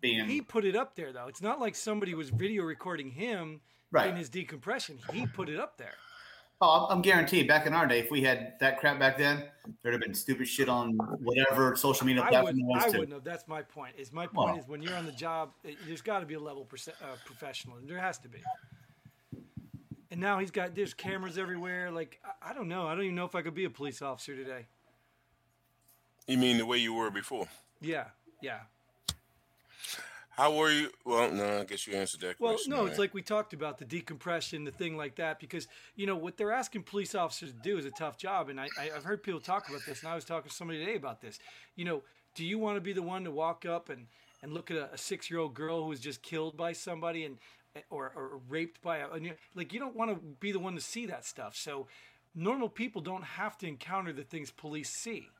being 0.00 0.26
He 0.26 0.40
put 0.40 0.64
it 0.64 0.74
up 0.74 0.96
there 0.96 1.12
though. 1.12 1.28
It's 1.28 1.40
not 1.42 1.60
like 1.60 1.76
somebody 1.76 2.14
was 2.14 2.30
video 2.30 2.64
recording 2.64 3.10
him 3.12 3.60
right. 3.92 4.08
in 4.08 4.16
his 4.16 4.28
decompression. 4.28 4.98
He 5.12 5.26
put 5.26 5.48
it 5.48 5.60
up 5.60 5.78
there. 5.78 5.94
Oh, 6.60 6.86
I'm 6.86 6.96
I'm 6.96 7.02
guaranteed. 7.02 7.46
Back 7.46 7.66
in 7.66 7.74
our 7.74 7.86
day, 7.86 7.98
if 8.00 8.10
we 8.10 8.22
had 8.22 8.54
that 8.60 8.78
crap 8.80 8.98
back 8.98 9.18
then, 9.18 9.44
there'd 9.82 9.92
have 9.94 10.00
been 10.00 10.14
stupid 10.14 10.48
shit 10.48 10.68
on 10.68 10.92
whatever 11.22 11.76
social 11.76 12.06
media 12.06 12.22
I 12.22 12.28
platform 12.28 12.44
wouldn't. 12.46 12.66
was 12.66 12.84
I 12.84 12.90
to. 12.90 12.98
wouldn't 12.98 13.12
have. 13.12 13.24
That's 13.24 13.46
my 13.46 13.60
point. 13.62 13.94
Is 13.98 14.10
my 14.12 14.26
point 14.26 14.50
Well. 14.52 14.58
is 14.58 14.66
when 14.66 14.80
you're 14.82 14.94
on 14.94 15.04
the 15.04 15.12
job, 15.12 15.50
it, 15.64 15.76
there's 15.86 16.00
got 16.00 16.20
to 16.20 16.26
be 16.26 16.34
a 16.34 16.40
level 16.40 16.64
perce- 16.64 16.88
uh, 16.88 17.16
professional. 17.26 17.76
There 17.84 17.98
has 17.98 18.18
to 18.20 18.28
be. 18.28 18.38
And 20.10 20.20
now 20.20 20.38
he's 20.38 20.50
got 20.50 20.74
there's 20.74 20.94
cameras 20.94 21.36
everywhere. 21.36 21.90
Like 21.90 22.20
I, 22.24 22.50
I 22.50 22.54
don't 22.54 22.68
know. 22.68 22.86
I 22.86 22.94
don't 22.94 23.04
even 23.04 23.16
know 23.16 23.26
if 23.26 23.34
I 23.34 23.42
could 23.42 23.54
be 23.54 23.64
a 23.66 23.70
police 23.70 24.00
officer 24.00 24.34
today. 24.34 24.66
You 26.26 26.38
mean 26.38 26.56
the 26.58 26.64
way 26.66 26.78
you 26.78 26.94
were 26.94 27.10
before? 27.10 27.48
Yeah, 27.82 28.04
yeah. 28.40 28.60
How 30.36 30.54
were 30.54 30.70
you? 30.70 30.90
Well, 31.04 31.30
no, 31.30 31.60
I 31.60 31.64
guess 31.64 31.86
you 31.86 31.94
answered 31.94 32.20
that 32.20 32.38
Well, 32.38 32.52
question. 32.52 32.72
no, 32.72 32.84
it's 32.84 32.98
like 32.98 33.14
we 33.14 33.22
talked 33.22 33.54
about 33.54 33.78
the 33.78 33.86
decompression, 33.86 34.64
the 34.64 34.70
thing 34.70 34.96
like 34.96 35.16
that, 35.16 35.40
because 35.40 35.66
you 35.94 36.06
know 36.06 36.16
what 36.16 36.36
they're 36.36 36.52
asking 36.52 36.82
police 36.82 37.14
officers 37.14 37.52
to 37.52 37.58
do 37.58 37.78
is 37.78 37.86
a 37.86 37.90
tough 37.90 38.18
job, 38.18 38.50
and 38.50 38.60
I, 38.60 38.68
I, 38.78 38.90
I've 38.94 39.04
heard 39.04 39.22
people 39.22 39.40
talk 39.40 39.68
about 39.68 39.86
this, 39.86 40.00
and 40.02 40.10
I 40.10 40.14
was 40.14 40.26
talking 40.26 40.50
to 40.50 40.54
somebody 40.54 40.80
today 40.80 40.96
about 40.96 41.22
this. 41.22 41.38
You 41.74 41.86
know, 41.86 42.02
do 42.34 42.44
you 42.44 42.58
want 42.58 42.76
to 42.76 42.82
be 42.82 42.92
the 42.92 43.02
one 43.02 43.24
to 43.24 43.30
walk 43.30 43.64
up 43.64 43.88
and 43.88 44.06
and 44.42 44.52
look 44.52 44.70
at 44.70 44.76
a, 44.76 44.92
a 44.92 44.98
six 44.98 45.30
year 45.30 45.40
old 45.40 45.54
girl 45.54 45.82
who 45.82 45.88
was 45.88 46.00
just 46.00 46.20
killed 46.22 46.56
by 46.58 46.72
somebody 46.74 47.24
and 47.24 47.38
eh, 47.74 47.80
or, 47.88 48.12
or 48.14 48.40
raped 48.50 48.82
by 48.82 48.98
a 48.98 49.08
and 49.10 49.24
you- 49.24 49.34
like 49.54 49.72
you 49.72 49.80
don't 49.80 49.96
want 49.96 50.10
to 50.10 50.16
be 50.40 50.52
the 50.52 50.58
one 50.58 50.74
to 50.74 50.80
see 50.82 51.06
that 51.06 51.24
stuff. 51.24 51.56
So 51.56 51.86
normal 52.34 52.68
people 52.68 53.00
don't 53.00 53.24
have 53.24 53.56
to 53.58 53.66
encounter 53.66 54.12
the 54.12 54.22
things 54.24 54.50
police 54.50 54.90
see. 54.90 55.30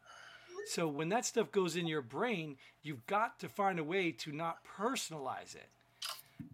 So 0.67 0.89
when 0.89 1.09
that 1.11 1.25
stuff 1.25 1.53
goes 1.53 1.77
in 1.77 1.87
your 1.87 2.03
brain, 2.03 2.57
you've 2.83 3.07
got 3.07 3.39
to 3.41 3.49
find 3.49 3.79
a 3.79 3.85
way 3.85 4.11
to 4.13 4.33
not 4.33 4.59
personalize 4.79 5.55
it. 5.55 5.69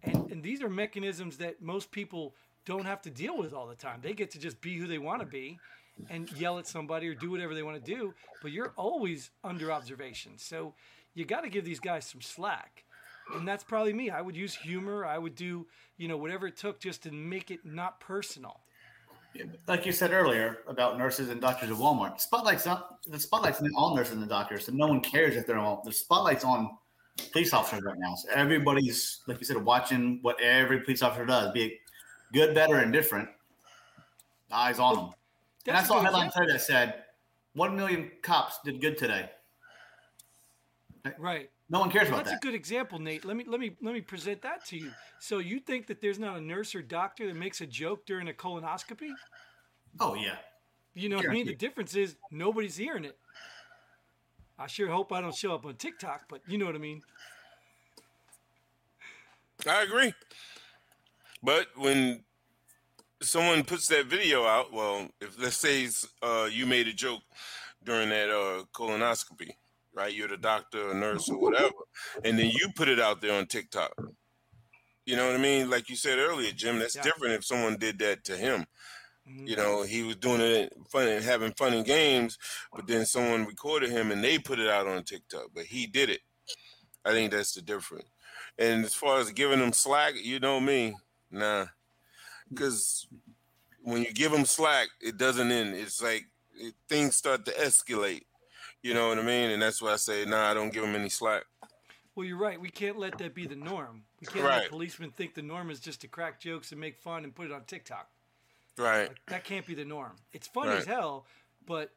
And, 0.03 0.31
and 0.31 0.43
these 0.43 0.61
are 0.61 0.69
mechanisms 0.69 1.37
that 1.37 1.61
most 1.61 1.91
people 1.91 2.35
don't 2.65 2.85
have 2.85 3.01
to 3.01 3.09
deal 3.09 3.37
with 3.37 3.53
all 3.53 3.67
the 3.67 3.75
time. 3.75 3.99
They 4.01 4.13
get 4.13 4.31
to 4.31 4.39
just 4.39 4.61
be 4.61 4.77
who 4.77 4.87
they 4.87 4.99
want 4.99 5.21
to 5.21 5.25
be 5.25 5.59
and 6.09 6.31
yell 6.33 6.59
at 6.59 6.67
somebody 6.67 7.07
or 7.07 7.13
do 7.13 7.31
whatever 7.31 7.53
they 7.53 7.63
want 7.63 7.83
to 7.83 7.91
do, 7.91 8.13
but 8.41 8.51
you're 8.51 8.73
always 8.75 9.31
under 9.43 9.71
observation. 9.71 10.33
So 10.37 10.73
you 11.13 11.25
got 11.25 11.41
to 11.41 11.49
give 11.49 11.65
these 11.65 11.79
guys 11.79 12.05
some 12.05 12.21
slack. 12.21 12.83
And 13.35 13.47
that's 13.47 13.63
probably 13.63 13.93
me. 13.93 14.09
I 14.09 14.21
would 14.21 14.35
use 14.35 14.53
humor. 14.53 15.05
I 15.05 15.17
would 15.17 15.35
do, 15.35 15.65
you 15.97 16.07
know, 16.07 16.17
whatever 16.17 16.47
it 16.47 16.57
took 16.57 16.79
just 16.79 17.03
to 17.03 17.11
make 17.11 17.51
it 17.51 17.65
not 17.65 17.99
personal. 17.99 18.59
Like 19.67 19.85
you 19.85 19.91
said 19.91 20.11
earlier 20.11 20.59
about 20.67 20.97
nurses 20.97 21.29
and 21.29 21.41
doctors 21.41 21.69
at 21.69 21.75
Walmart. 21.75 22.19
Spotlight's 22.19 22.65
not 22.65 23.03
the 23.07 23.19
spotlight's 23.19 23.61
not 23.61 23.71
on 23.75 23.95
nurses 23.95 24.17
and 24.17 24.29
doctors, 24.29 24.65
so 24.65 24.71
no 24.71 24.87
one 24.87 25.01
cares 25.01 25.35
if 25.35 25.47
they're 25.47 25.57
on. 25.57 25.79
The 25.83 25.91
spotlight's 25.91 26.43
on 26.43 26.77
police 27.31 27.53
officers 27.53 27.83
right 27.83 27.97
now. 27.97 28.15
So 28.15 28.29
everybody's 28.33 29.21
like 29.27 29.39
you 29.39 29.45
said, 29.45 29.57
watching 29.57 30.19
what 30.21 30.39
every 30.41 30.81
police 30.81 31.01
officer 31.01 31.25
does, 31.25 31.51
be 31.51 31.65
it 31.65 31.73
good, 32.31 32.53
better, 32.55 32.77
and 32.77 32.91
different. 32.91 33.29
Eyes 34.51 34.79
on 34.79 34.95
them. 34.95 35.09
And 35.65 35.75
I 35.75 35.79
That's 35.79 35.87
saw 35.87 35.99
a 35.99 36.03
headline 36.03 36.31
today 36.31 36.51
that 36.51 36.61
said, 36.61 37.05
"One 37.53 37.75
million 37.75 38.11
cops 38.21 38.59
did 38.63 38.81
good 38.81 38.97
today." 38.97 39.29
Right. 41.17 41.49
No 41.69 41.79
one 41.79 41.89
cares 41.89 42.07
Well, 42.07 42.15
about 42.15 42.25
that's 42.25 42.29
that. 42.29 42.35
That's 42.35 42.45
a 42.45 42.47
good 42.47 42.55
example, 42.55 42.99
Nate. 42.99 43.25
Let 43.25 43.35
me 43.35 43.43
let 43.47 43.59
me 43.59 43.75
let 43.81 43.93
me 43.93 44.01
present 44.01 44.41
that 44.43 44.63
to 44.65 44.77
you. 44.77 44.91
So 45.19 45.39
you 45.39 45.59
think 45.59 45.87
that 45.87 46.01
there's 46.01 46.19
not 46.19 46.37
a 46.37 46.41
nurse 46.41 46.75
or 46.75 46.81
doctor 46.81 47.27
that 47.27 47.35
makes 47.35 47.61
a 47.61 47.65
joke 47.65 48.05
during 48.05 48.29
a 48.29 48.33
colonoscopy? 48.33 49.09
oh 49.99 50.15
yeah, 50.15 50.37
You 50.93 51.09
know 51.09 51.17
what 51.17 51.29
I 51.29 51.33
mean? 51.33 51.45
The 51.45 51.55
difference 51.55 51.95
is 51.95 52.15
nobody's 52.31 52.75
hearing 52.77 53.05
it. 53.05 53.17
I 54.57 54.67
sure 54.67 54.87
hope 54.89 55.11
I 55.11 55.19
don't 55.21 55.35
show 55.35 55.53
up 55.53 55.65
on 55.65 55.75
TikTok, 55.75 56.23
but 56.29 56.41
you 56.47 56.57
know 56.57 56.65
what 56.65 56.75
I 56.75 56.79
mean. 56.79 57.01
I 59.67 59.83
agree. 59.83 60.13
But 61.41 61.67
when 61.75 62.23
someone 63.21 63.63
puts 63.63 63.87
that 63.87 64.05
video 64.05 64.45
out, 64.45 64.71
well, 64.71 65.09
if 65.21 65.39
let's 65.41 65.57
say 65.57 65.89
uh, 66.21 66.47
you 66.51 66.65
made 66.65 66.87
a 66.87 66.93
joke 66.93 67.21
during 67.83 68.09
that 68.09 68.29
uh, 68.29 68.63
colonoscopy, 68.73 69.51
right? 69.93 70.13
You're 70.13 70.27
the 70.27 70.37
doctor 70.37 70.89
or 70.91 70.93
nurse 70.93 71.29
or 71.29 71.37
whatever, 71.37 71.73
and 72.23 72.37
then 72.37 72.49
you 72.49 72.69
put 72.75 72.87
it 72.89 72.99
out 72.99 73.21
there 73.21 73.33
on 73.33 73.45
TikTok. 73.47 73.93
You 75.05 75.15
know 75.17 75.27
what 75.27 75.35
I 75.35 75.39
mean? 75.39 75.69
Like 75.69 75.89
you 75.89 75.95
said 75.95 76.17
earlier, 76.17 76.51
Jim, 76.51 76.79
that's 76.79 76.95
Yeah. 76.95 77.01
different 77.03 77.33
if 77.33 77.45
someone 77.45 77.77
did 77.77 77.99
that 77.99 78.23
to 78.25 78.37
him. 78.37 78.65
Mhm. 79.27 79.47
You 79.47 79.55
know, 79.55 79.83
he 79.83 80.03
was 80.03 80.15
doing 80.17 80.41
it 80.41 80.73
fun 80.89 81.07
and 81.07 81.23
having 81.23 81.53
fun 81.53 81.73
and 81.73 81.85
games, 81.85 82.37
but 82.73 82.87
then 82.87 83.05
someone 83.05 83.45
recorded 83.45 83.89
him 83.89 84.11
and 84.11 84.23
they 84.23 84.39
put 84.39 84.59
it 84.59 84.69
out 84.69 84.87
on 84.87 85.03
TikTok. 85.03 85.47
But 85.53 85.65
he 85.65 85.87
did 85.87 86.09
it. 86.09 86.21
I 87.05 87.11
think 87.11 87.31
that's 87.31 87.53
the 87.53 87.61
difference. 87.61 88.09
And 88.57 88.85
as 88.85 88.93
far 88.93 89.19
as 89.19 89.31
giving 89.31 89.59
him 89.59 89.73
slack, 89.73 90.15
you 90.15 90.39
know 90.39 90.59
me, 90.59 90.95
nah, 91.29 91.67
because 92.49 93.07
when 93.81 94.03
you 94.03 94.13
give 94.13 94.31
him 94.31 94.45
slack, 94.45 94.89
it 95.01 95.17
doesn't 95.17 95.51
end. 95.51 95.75
It's 95.75 96.01
like 96.01 96.25
it, 96.55 96.75
things 96.87 97.15
start 97.15 97.45
to 97.45 97.51
escalate. 97.53 98.25
You 98.83 98.93
know 98.93 99.07
what 99.07 99.17
I 99.17 99.21
mean? 99.23 99.49
And 99.49 99.61
that's 99.61 99.81
why 99.81 99.93
I 99.93 99.95
say, 99.95 100.25
nah, 100.25 100.51
I 100.51 100.53
don't 100.53 100.71
give 100.71 100.83
him 100.83 100.93
any 100.93 101.09
slack. 101.09 101.45
Well, 102.15 102.25
you're 102.25 102.37
right. 102.37 102.59
We 102.59 102.69
can't 102.69 102.99
let 102.99 103.17
that 103.17 103.33
be 103.33 103.47
the 103.47 103.55
norm. 103.55 104.03
We 104.19 104.27
can't 104.27 104.45
Right. 104.45 104.61
let 104.61 104.69
policemen 104.69 105.09
think 105.11 105.33
the 105.33 105.41
norm 105.41 105.71
is 105.71 105.79
just 105.79 106.01
to 106.01 106.07
crack 106.07 106.39
jokes 106.39 106.71
and 106.71 106.79
make 106.79 106.97
fun 106.99 107.23
and 107.23 107.33
put 107.33 107.45
it 107.47 107.51
on 107.51 107.63
TikTok. 107.63 108.07
Right. 108.77 109.07
Like, 109.07 109.25
that 109.27 109.43
can't 109.45 109.65
be 109.65 109.73
the 109.73 109.85
norm. 109.85 110.17
It's 110.33 110.47
funny 110.47 110.69
Right. 110.71 110.79
as 110.79 110.85
hell, 110.85 111.25
but 111.65 111.91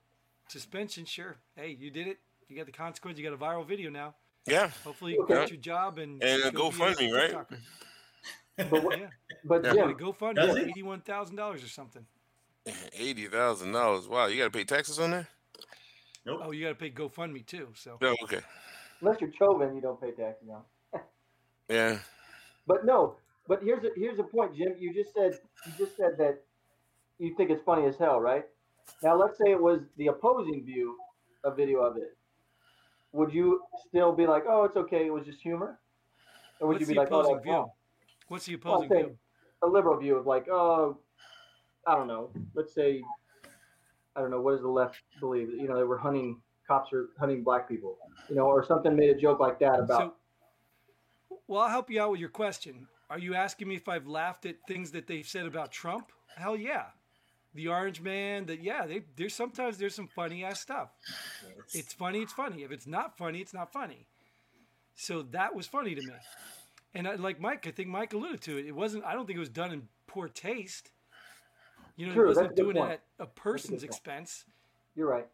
suspension, 0.49 1.05
sure. 1.05 1.37
Hey, 1.57 1.71
you 1.79 1.91
did 1.91 2.07
it. 2.07 2.19
You 2.49 2.57
got 2.57 2.67
the 2.67 2.73
consequence. 2.73 3.19
You 3.19 3.25
got 3.29 3.35
a 3.35 3.37
viral 3.37 3.67
video 3.67 3.91
now. 3.91 4.15
Yeah. 4.47 4.71
Hopefully, 4.85 5.15
you 5.15 5.23
Okay. 5.25 5.35
got 5.35 5.51
your 5.51 5.59
job 5.59 5.99
and 5.99 6.23
And 6.23 6.45
a 6.45 6.53
go 6.53 6.71
be 6.71 6.77
GoFundMe, 6.77 7.13
right? 7.13 7.47
But, 8.71 8.85
what, 8.85 8.99
Yeah, 8.99 9.11
but 9.45 9.65
Yeah. 9.65 9.75
yeah. 9.75 9.93
GoFundMe, 9.93 10.69
eighty-one 10.69 11.01
thousand 11.01 11.35
dollars 11.37 11.65
or 11.65 11.69
something. 11.69 12.07
Eighty 12.95 13.27
thousand 13.27 13.73
dollars. 13.73 14.07
Wow, 14.09 14.27
you 14.27 14.39
got 14.39 14.45
to 14.45 14.51
pay 14.57 14.65
taxes 14.65 14.99
on 14.99 15.11
that? 15.11 15.27
Nope. 16.27 16.41
Oh, 16.45 16.51
you 16.51 16.65
got 16.65 16.71
to 16.71 16.75
pay 16.75 16.91
GoFundMe 16.91 17.47
too. 17.47 17.69
So 17.75 17.99
No. 18.01 18.15
Okay. 18.25 18.41
unless 19.01 19.21
you're 19.21 19.33
Chauvin, 19.33 19.75
you 19.75 19.81
don't 19.81 20.01
pay 20.01 20.11
taxes 20.11 20.49
on. 20.53 20.63
Yeah. 21.69 21.99
But 22.67 22.85
no, 22.85 23.17
but 23.49 23.63
here's 23.63 23.85
a 23.85 23.91
here's 23.97 24.19
a 24.19 24.25
point, 24.25 24.57
Jim. 24.57 24.75
You 24.79 24.93
just 24.93 25.15
said 25.15 25.39
you 25.65 25.73
just 25.79 25.97
said 25.97 26.19
that 26.19 26.43
you 27.19 27.35
think 27.37 27.51
it's 27.51 27.63
funny 27.65 27.87
as 27.87 27.97
hell, 27.97 28.21
right? 28.21 28.45
Now 29.03 29.17
let's 29.17 29.39
say 29.39 29.51
it 29.51 29.61
was 29.61 29.81
the 29.97 30.09
opposing 30.09 30.65
view, 30.65 30.97
a 31.45 31.55
video 31.55 31.81
of 31.81 31.97
it. 31.97 32.17
Would 33.13 33.33
you 33.33 33.63
still 33.89 34.13
be 34.13 34.27
like, 34.27 34.45
oh, 34.49 34.65
it's 34.65 34.77
okay, 34.77 35.07
it 35.07 35.11
was 35.13 35.25
just 35.25 35.41
humor, 35.41 35.79
or 36.61 36.69
would 36.69 36.75
what's 36.75 36.81
you 36.81 36.87
be 36.87 36.95
the 36.95 37.01
like, 37.01 37.09
oh, 37.13 37.21
opposing 37.21 37.35
that's 37.37 37.45
view? 37.45 37.53
wrong? 37.53 37.71
What's 38.29 38.47
the 38.47 38.57
Well, 38.67 38.83
opposing 38.83 38.89
say 38.89 39.03
view? 39.03 39.19
a 39.63 39.67
liberal 39.67 39.99
view 39.99 40.17
of 40.17 40.27
like, 40.27 40.49
oh, 40.49 40.99
I 41.87 41.95
don't 41.95 42.09
know. 42.09 42.31
Let's 42.55 42.75
say, 42.75 43.03
I 44.17 44.21
don't 44.21 44.31
know. 44.31 44.41
What 44.41 44.53
does 44.53 44.63
the 44.63 44.69
left 44.69 44.97
believe? 45.21 45.51
You 45.51 45.69
know, 45.69 45.77
they 45.77 45.85
were 45.85 45.99
hunting 45.99 46.41
cops 46.67 46.93
are 46.93 47.09
hunting 47.19 47.45
black 47.45 47.69
people. 47.69 47.99
You 48.29 48.37
know, 48.37 48.47
or 48.47 48.65
something 48.65 48.95
made 48.97 49.11
a 49.11 49.15
joke 49.15 49.41
like 49.41 49.59
that 49.61 49.79
about. 49.81 50.17
So, 51.31 51.37
well, 51.47 51.63
I'll 51.63 51.69
help 51.69 51.91
you 51.91 52.01
out 52.01 52.11
with 52.11 52.21
your 52.21 52.29
question. 52.29 52.89
Are 53.09 53.19
you 53.19 53.35
asking 53.35 53.69
me 53.69 53.77
if 53.77 53.89
I've 53.89 54.09
laughed 54.09 54.47
at 54.47 54.57
things 54.67 54.91
that 54.93 55.07
they've 55.07 55.27
said 55.27 55.47
about 55.47 55.71
Trump? 55.71 56.11
Hell 56.37 56.57
yeah. 56.57 56.87
The 57.55 57.69
Orange 57.69 58.01
Man, 58.03 58.47
that 58.47 58.63
yeah, 58.63 58.85
they, 58.87 59.03
there's 59.17 59.35
sometimes 59.35 59.79
there's 59.79 59.95
some 59.95 60.09
funny 60.09 60.45
ass 60.45 60.61
stuff. 60.61 60.91
It's 61.73 61.95
funny, 61.95 62.21
it's 62.21 62.33
funny. 62.33 62.65
If 62.65 62.73
it's 62.73 62.87
not 62.87 63.17
funny, 63.17 63.41
it's 63.41 63.55
not 63.55 63.73
funny. 63.73 64.09
So 64.95 65.23
that 65.31 65.55
was 65.55 65.67
funny 65.67 65.95
to 65.95 66.03
me. 66.03 66.13
And 66.95 67.07
I, 67.07 67.15
like 67.15 67.41
Mike, 67.41 67.67
I 67.67 67.71
think 67.71 67.89
Mike 67.89 68.13
alluded 68.13 68.41
to 68.43 68.59
it. 68.59 68.67
It 68.67 68.75
wasn't. 68.75 69.05
I 69.05 69.15
don't 69.15 69.27
think 69.27 69.37
it 69.37 69.41
was 69.41 69.49
done 69.49 69.73
in 69.73 69.89
poor 70.07 70.29
taste. 70.29 70.91
You 71.97 72.09
know, 72.09 72.13
True, 72.13 72.25
he 72.25 72.29
wasn't 72.29 72.57
doing 72.57 72.77
point. 72.77 72.93
it 72.93 73.01
at 73.19 73.25
a 73.25 73.27
person's 73.27 73.81
point. 73.81 73.85
expense. 73.85 74.45
You're 74.95 75.09
right. 75.09 75.27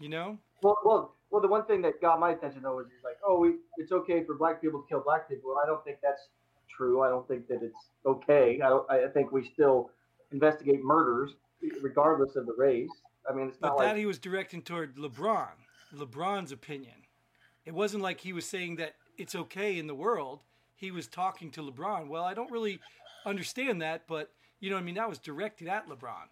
You 0.00 0.08
know, 0.08 0.38
Well, 0.62 0.76
well, 0.84 1.14
well. 1.30 1.40
The 1.40 1.48
one 1.48 1.64
thing 1.64 1.80
that 1.82 2.00
got 2.00 2.18
my 2.20 2.30
attention 2.32 2.62
though 2.62 2.76
was 2.76 2.86
he's 2.86 3.04
like, 3.04 3.16
"Oh, 3.26 3.38
we, 3.38 3.54
it's 3.78 3.92
okay 3.92 4.24
for 4.24 4.34
black 4.34 4.60
people 4.60 4.82
to 4.82 4.88
kill 4.88 5.00
black 5.00 5.28
people." 5.28 5.52
And 5.52 5.60
I 5.62 5.66
don't 5.66 5.82
think 5.84 5.98
that's 6.02 6.28
true. 6.68 7.02
I 7.02 7.08
don't 7.08 7.26
think 7.26 7.46
that 7.48 7.62
it's 7.62 7.90
okay. 8.04 8.60
I 8.62 8.68
don't. 8.68 8.90
I 8.90 9.06
think 9.08 9.32
we 9.32 9.48
still 9.54 9.90
investigate 10.32 10.82
murders 10.84 11.32
regardless 11.80 12.36
of 12.36 12.46
the 12.46 12.54
race. 12.58 12.90
I 13.28 13.32
mean, 13.32 13.48
it's 13.48 13.56
but 13.58 13.76
that 13.78 13.84
like 13.84 13.96
he 13.96 14.06
was 14.06 14.18
directing 14.18 14.62
toward 14.62 14.96
LeBron, 14.96 15.48
LeBron's 15.94 16.52
opinion. 16.52 16.94
It 17.64 17.74
wasn't 17.74 18.02
like 18.02 18.20
he 18.20 18.32
was 18.32 18.46
saying 18.46 18.76
that 18.76 18.94
it's 19.16 19.34
okay 19.34 19.78
in 19.78 19.86
the 19.86 19.94
world. 19.94 20.40
He 20.74 20.90
was 20.90 21.06
talking 21.06 21.50
to 21.52 21.62
LeBron. 21.62 22.08
Well, 22.08 22.24
I 22.24 22.34
don't 22.34 22.50
really 22.50 22.80
understand 23.26 23.82
that, 23.82 24.02
but 24.06 24.30
you 24.60 24.70
know 24.70 24.76
what 24.76 24.82
I 24.82 24.84
mean. 24.84 24.94
That 24.96 25.08
was 25.08 25.18
directed 25.18 25.68
at 25.68 25.88
LeBron 25.88 26.28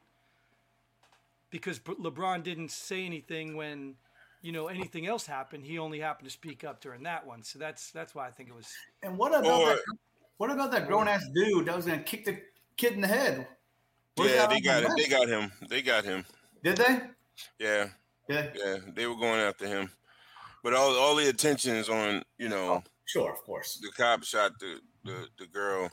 because 1.50 1.78
LeBron 1.80 2.42
didn't 2.42 2.70
say 2.70 3.04
anything 3.04 3.56
when 3.56 3.94
you 4.42 4.52
know 4.52 4.68
anything 4.68 5.06
else 5.06 5.26
happened. 5.26 5.64
He 5.64 5.78
only 5.78 6.00
happened 6.00 6.28
to 6.28 6.32
speak 6.32 6.64
up 6.64 6.80
during 6.80 7.02
that 7.04 7.26
one. 7.26 7.42
So 7.42 7.58
that's 7.58 7.90
that's 7.90 8.14
why 8.14 8.26
I 8.26 8.30
think 8.30 8.48
it 8.48 8.54
was. 8.54 8.72
And 9.02 9.16
what 9.16 9.32
about 9.32 9.60
Or- 9.62 9.68
that? 9.68 9.80
What 10.38 10.50
about 10.50 10.70
that 10.72 10.86
grown 10.86 11.08
ass 11.08 11.24
dude 11.34 11.64
that 11.66 11.74
was 11.74 11.86
gonna 11.86 12.02
kick 12.02 12.26
the 12.26 12.38
kid 12.76 12.92
in 12.92 13.00
the 13.00 13.06
head? 13.08 13.48
Where's 14.16 14.32
Yeah, 14.32 14.46
they 14.46 14.60
got 14.60 14.82
the 14.82 14.88
it. 14.90 14.96
They 14.96 15.08
got 15.08 15.28
him. 15.28 15.52
They 15.68 15.82
got 15.82 16.04
him. 16.04 16.26
Did 16.62 16.76
they? 16.76 17.00
Yeah. 17.58 17.88
Yeah. 18.28 18.50
Yeah. 18.54 18.76
They 18.94 19.06
were 19.06 19.14
going 19.16 19.40
after 19.40 19.66
him. 19.66 19.90
But 20.62 20.74
all 20.74 20.94
all 20.98 21.14
the 21.14 21.28
attention 21.30 21.74
is 21.76 21.88
on, 21.88 22.22
you 22.38 22.48
know, 22.50 22.68
oh, 22.74 22.82
Sure, 23.06 23.32
of 23.32 23.38
course. 23.44 23.78
the 23.80 23.90
cop 23.96 24.24
shot 24.24 24.58
the, 24.58 24.80
the 25.04 25.28
the 25.38 25.46
girl, 25.46 25.90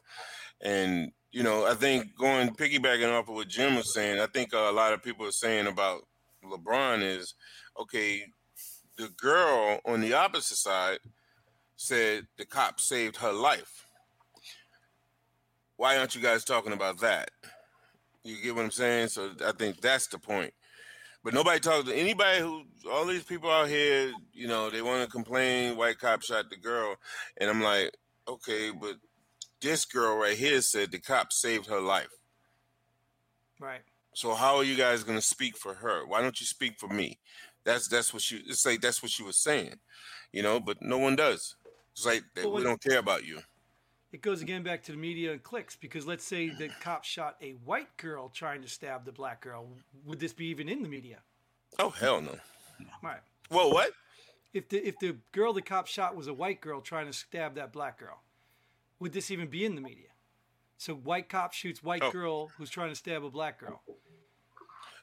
and 0.61 1.11
you 1.33 1.43
know 1.43 1.65
I 1.65 1.73
think 1.73 2.15
going 2.15 2.55
piggybacking 2.55 3.11
off 3.11 3.27
of 3.27 3.35
what 3.35 3.49
Jim 3.49 3.75
was 3.75 3.93
saying, 3.93 4.21
I 4.21 4.27
think 4.27 4.53
uh, 4.53 4.69
a 4.69 4.71
lot 4.71 4.93
of 4.93 5.03
people 5.03 5.25
are 5.25 5.31
saying 5.31 5.67
about 5.67 6.03
LeBron 6.45 7.01
is 7.03 7.33
okay. 7.79 8.23
The 8.97 9.09
girl 9.17 9.79
on 9.85 10.01
the 10.01 10.13
opposite 10.13 10.57
side 10.57 10.99
said 11.75 12.27
the 12.37 12.45
cop 12.45 12.79
saved 12.79 13.17
her 13.17 13.33
life. 13.33 13.87
Why 15.75 15.97
aren't 15.97 16.15
you 16.15 16.21
guys 16.21 16.45
talking 16.45 16.71
about 16.71 16.99
that? 16.99 17.31
You 18.23 18.41
get 18.41 18.55
what 18.55 18.63
I'm 18.63 18.71
saying? 18.71 19.07
So 19.07 19.31
I 19.45 19.51
think 19.51 19.81
that's 19.81 20.07
the 20.07 20.19
point. 20.19 20.53
But 21.23 21.33
nobody 21.33 21.59
talks 21.59 21.89
to 21.89 21.95
anybody 21.95 22.41
who 22.41 22.63
all 22.91 23.05
these 23.05 23.23
people 23.23 23.49
out 23.49 23.69
here, 23.69 24.11
you 24.33 24.47
know, 24.47 24.69
they 24.69 24.81
want 24.81 25.03
to 25.03 25.09
complain 25.09 25.75
white 25.77 25.97
cop 25.97 26.21
shot 26.21 26.49
the 26.49 26.57
girl. 26.57 26.95
And 27.37 27.49
I'm 27.49 27.61
like, 27.61 27.97
okay, 28.27 28.71
but 28.71 28.95
this 29.63 29.85
girl 29.85 30.17
right 30.17 30.37
here 30.37 30.61
said 30.61 30.91
the 30.91 30.99
cop 30.99 31.33
saved 31.33 31.67
her 31.67 31.79
life. 31.79 32.19
Right. 33.59 33.81
So 34.13 34.35
how 34.35 34.57
are 34.57 34.63
you 34.63 34.75
guys 34.75 35.03
gonna 35.03 35.21
speak 35.21 35.57
for 35.57 35.73
her? 35.73 36.05
Why 36.05 36.21
don't 36.21 36.39
you 36.39 36.45
speak 36.45 36.77
for 36.77 36.87
me? 36.87 37.17
That's 37.63 37.87
that's 37.87 38.13
what 38.13 38.21
she 38.21 38.37
it's 38.45 38.65
like 38.65 38.81
that's 38.81 39.01
what 39.01 39.11
she 39.11 39.23
was 39.23 39.37
saying. 39.37 39.79
You 40.31 40.43
know, 40.43 40.59
but 40.59 40.81
no 40.81 40.97
one 40.97 41.15
does. 41.15 41.55
It's 41.93 42.05
like 42.05 42.23
that 42.35 42.45
Well, 42.45 42.53
we 42.53 42.63
don't 42.63 42.81
care 42.81 42.99
about 42.99 43.25
you. 43.25 43.39
It 44.11 44.21
goes 44.21 44.41
again 44.43 44.61
back 44.61 44.83
to 44.83 44.91
the 44.91 44.97
media 44.97 45.31
and 45.31 45.41
clicks 45.41 45.75
because 45.75 46.05
let's 46.05 46.23
say 46.23 46.49
the 46.49 46.69
cop 46.81 47.03
shot 47.03 47.35
a 47.41 47.51
white 47.65 47.95
girl 47.97 48.29
trying 48.29 48.61
to 48.61 48.67
stab 48.67 49.05
the 49.05 49.11
black 49.11 49.41
girl. 49.41 49.67
Would 50.05 50.19
this 50.19 50.33
be 50.33 50.45
even 50.47 50.69
in 50.69 50.83
the 50.83 50.89
media? 50.89 51.19
Oh 51.79 51.89
hell 51.89 52.21
no. 52.21 52.35
Right. 53.01 53.21
Well 53.49 53.71
what? 53.71 53.91
If 54.53 54.69
the 54.69 54.85
if 54.85 54.99
the 54.99 55.15
girl 55.31 55.53
the 55.53 55.61
cop 55.61 55.87
shot 55.87 56.15
was 56.15 56.27
a 56.27 56.33
white 56.33 56.61
girl 56.61 56.81
trying 56.81 57.07
to 57.07 57.13
stab 57.13 57.55
that 57.55 57.71
black 57.71 57.97
girl, 57.97 58.21
would 58.99 59.13
this 59.13 59.31
even 59.31 59.47
be 59.49 59.65
in 59.65 59.75
the 59.75 59.81
media? 59.81 60.07
So 60.77 60.93
white 60.95 61.29
cop 61.29 61.53
shoots 61.53 61.81
white 61.83 62.01
Oh. 62.03 62.11
girl 62.11 62.47
who's 62.57 62.69
trying 62.69 62.89
to 62.89 62.95
stab 62.95 63.23
a 63.23 63.29
black 63.29 63.59
girl. 63.59 63.81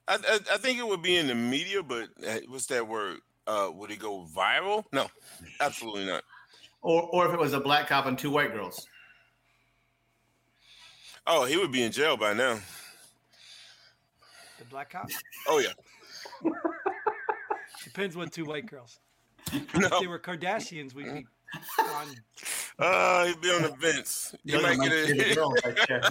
I, 0.09 0.15
I 0.15 0.39
I 0.55 0.57
think 0.59 0.79
it 0.79 0.87
would 0.87 1.03
be 1.03 1.17
in 1.17 1.27
the 1.27 1.35
media, 1.35 1.83
but 1.83 2.09
uh, 2.27 2.39
what's 2.49 2.67
that 2.67 2.87
word? 2.87 3.19
Uh 3.47 3.71
would 3.73 3.91
it 3.91 3.99
go 3.99 4.27
viral? 4.35 4.85
No, 4.93 5.09
absolutely 5.61 6.05
not. 6.07 6.23
Or, 6.83 7.03
or 7.13 7.27
if 7.29 7.33
it 7.35 7.39
was 7.41 7.53
a 7.53 7.61
black 7.61 7.89
cop 7.89 8.07
and 8.07 8.19
two 8.19 8.31
white 8.31 8.53
girls. 8.53 8.87
Oh, 11.27 11.45
he 11.45 11.57
would 11.57 11.71
be 11.73 11.83
in 11.83 11.93
jail 11.93 12.17
by 12.17 12.33
now. 12.33 12.59
The 14.59 14.65
black 14.71 14.91
cop 14.91 15.09
Oh 15.47 15.59
yeah. 15.59 16.51
depends 17.85 18.17
what 18.17 18.33
two 18.33 18.45
white 18.45 18.67
girls. 18.67 18.99
No. 19.75 19.87
If 19.87 20.01
they 20.01 20.07
were 20.07 20.19
Kardashians, 20.19 20.95
we'd 20.95 21.07
be 21.07 21.27
on. 21.79 22.07
Uh, 22.79 23.27
he'd 23.27 23.41
be 23.41 23.51
on 23.51 23.63
the 23.63 23.69
fence. 23.81 24.35
He 24.45 24.53
Those 24.53 24.63
might 24.63 24.73
are 24.73 24.77
Mike's 24.79 24.89
get 24.91 25.07
favorite 25.09 25.31
a. 25.31 25.35
girls 25.35 25.55
right. 25.65 26.03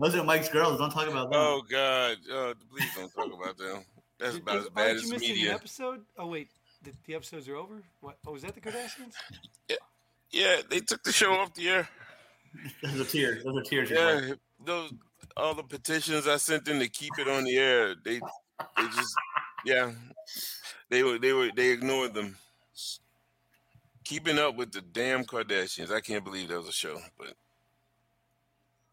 Those 0.00 0.14
are 0.14 0.24
Mike's 0.24 0.48
girls. 0.48 0.78
Don't 0.78 0.90
talk 0.90 1.08
about 1.08 1.30
them. 1.30 1.40
oh 1.40 1.62
God! 1.68 2.16
Oh, 2.30 2.54
please 2.70 2.88
don't 2.96 3.12
talk 3.14 3.32
about 3.40 3.58
them. 3.58 3.84
That's 4.18 4.34
Did- 4.34 4.42
about 4.42 4.52
did- 4.52 4.62
as 4.62 4.68
bad 4.70 4.82
aren't 4.86 4.96
as 4.96 5.02
you 5.04 5.12
missing 5.12 5.30
an 5.30 5.34
media. 5.36 5.54
episode? 5.54 6.00
Oh 6.18 6.26
wait, 6.26 6.48
the, 6.82 6.92
the 7.06 7.14
episodes 7.14 7.48
are 7.48 7.56
over. 7.56 7.82
What? 8.00 8.16
Oh, 8.26 8.32
was 8.32 8.42
that 8.42 8.54
the 8.54 8.60
Kardashians? 8.60 9.14
Yeah, 10.30 10.56
they 10.70 10.80
took 10.80 11.02
the 11.04 11.12
show 11.12 11.32
off 11.32 11.54
the 11.54 11.68
air. 11.68 11.88
Those 12.82 13.00
are 13.00 13.04
tears. 13.04 13.44
Those 13.44 13.56
are 13.58 13.62
tears. 13.62 13.90
Yeah, 13.90 14.32
those 14.64 14.92
all 15.36 15.54
the 15.54 15.62
petitions 15.62 16.26
I 16.26 16.36
sent 16.36 16.64
them 16.64 16.80
to 16.80 16.88
keep 16.88 17.12
it 17.18 17.28
on 17.28 17.44
the 17.44 17.56
air. 17.56 17.94
They 18.04 18.20
they 18.76 18.86
just 18.94 19.14
yeah, 19.64 19.92
they 20.90 21.02
were 21.02 21.18
they 21.18 21.32
were 21.32 21.50
they 21.54 21.70
ignored 21.70 22.14
them. 22.14 22.36
Keeping 24.08 24.38
up 24.38 24.56
with 24.56 24.72
the 24.72 24.80
damn 24.80 25.22
Kardashians. 25.22 25.92
I 25.92 26.00
can't 26.00 26.24
believe 26.24 26.48
that 26.48 26.56
was 26.56 26.68
a 26.68 26.72
show, 26.72 26.98
but 27.18 27.34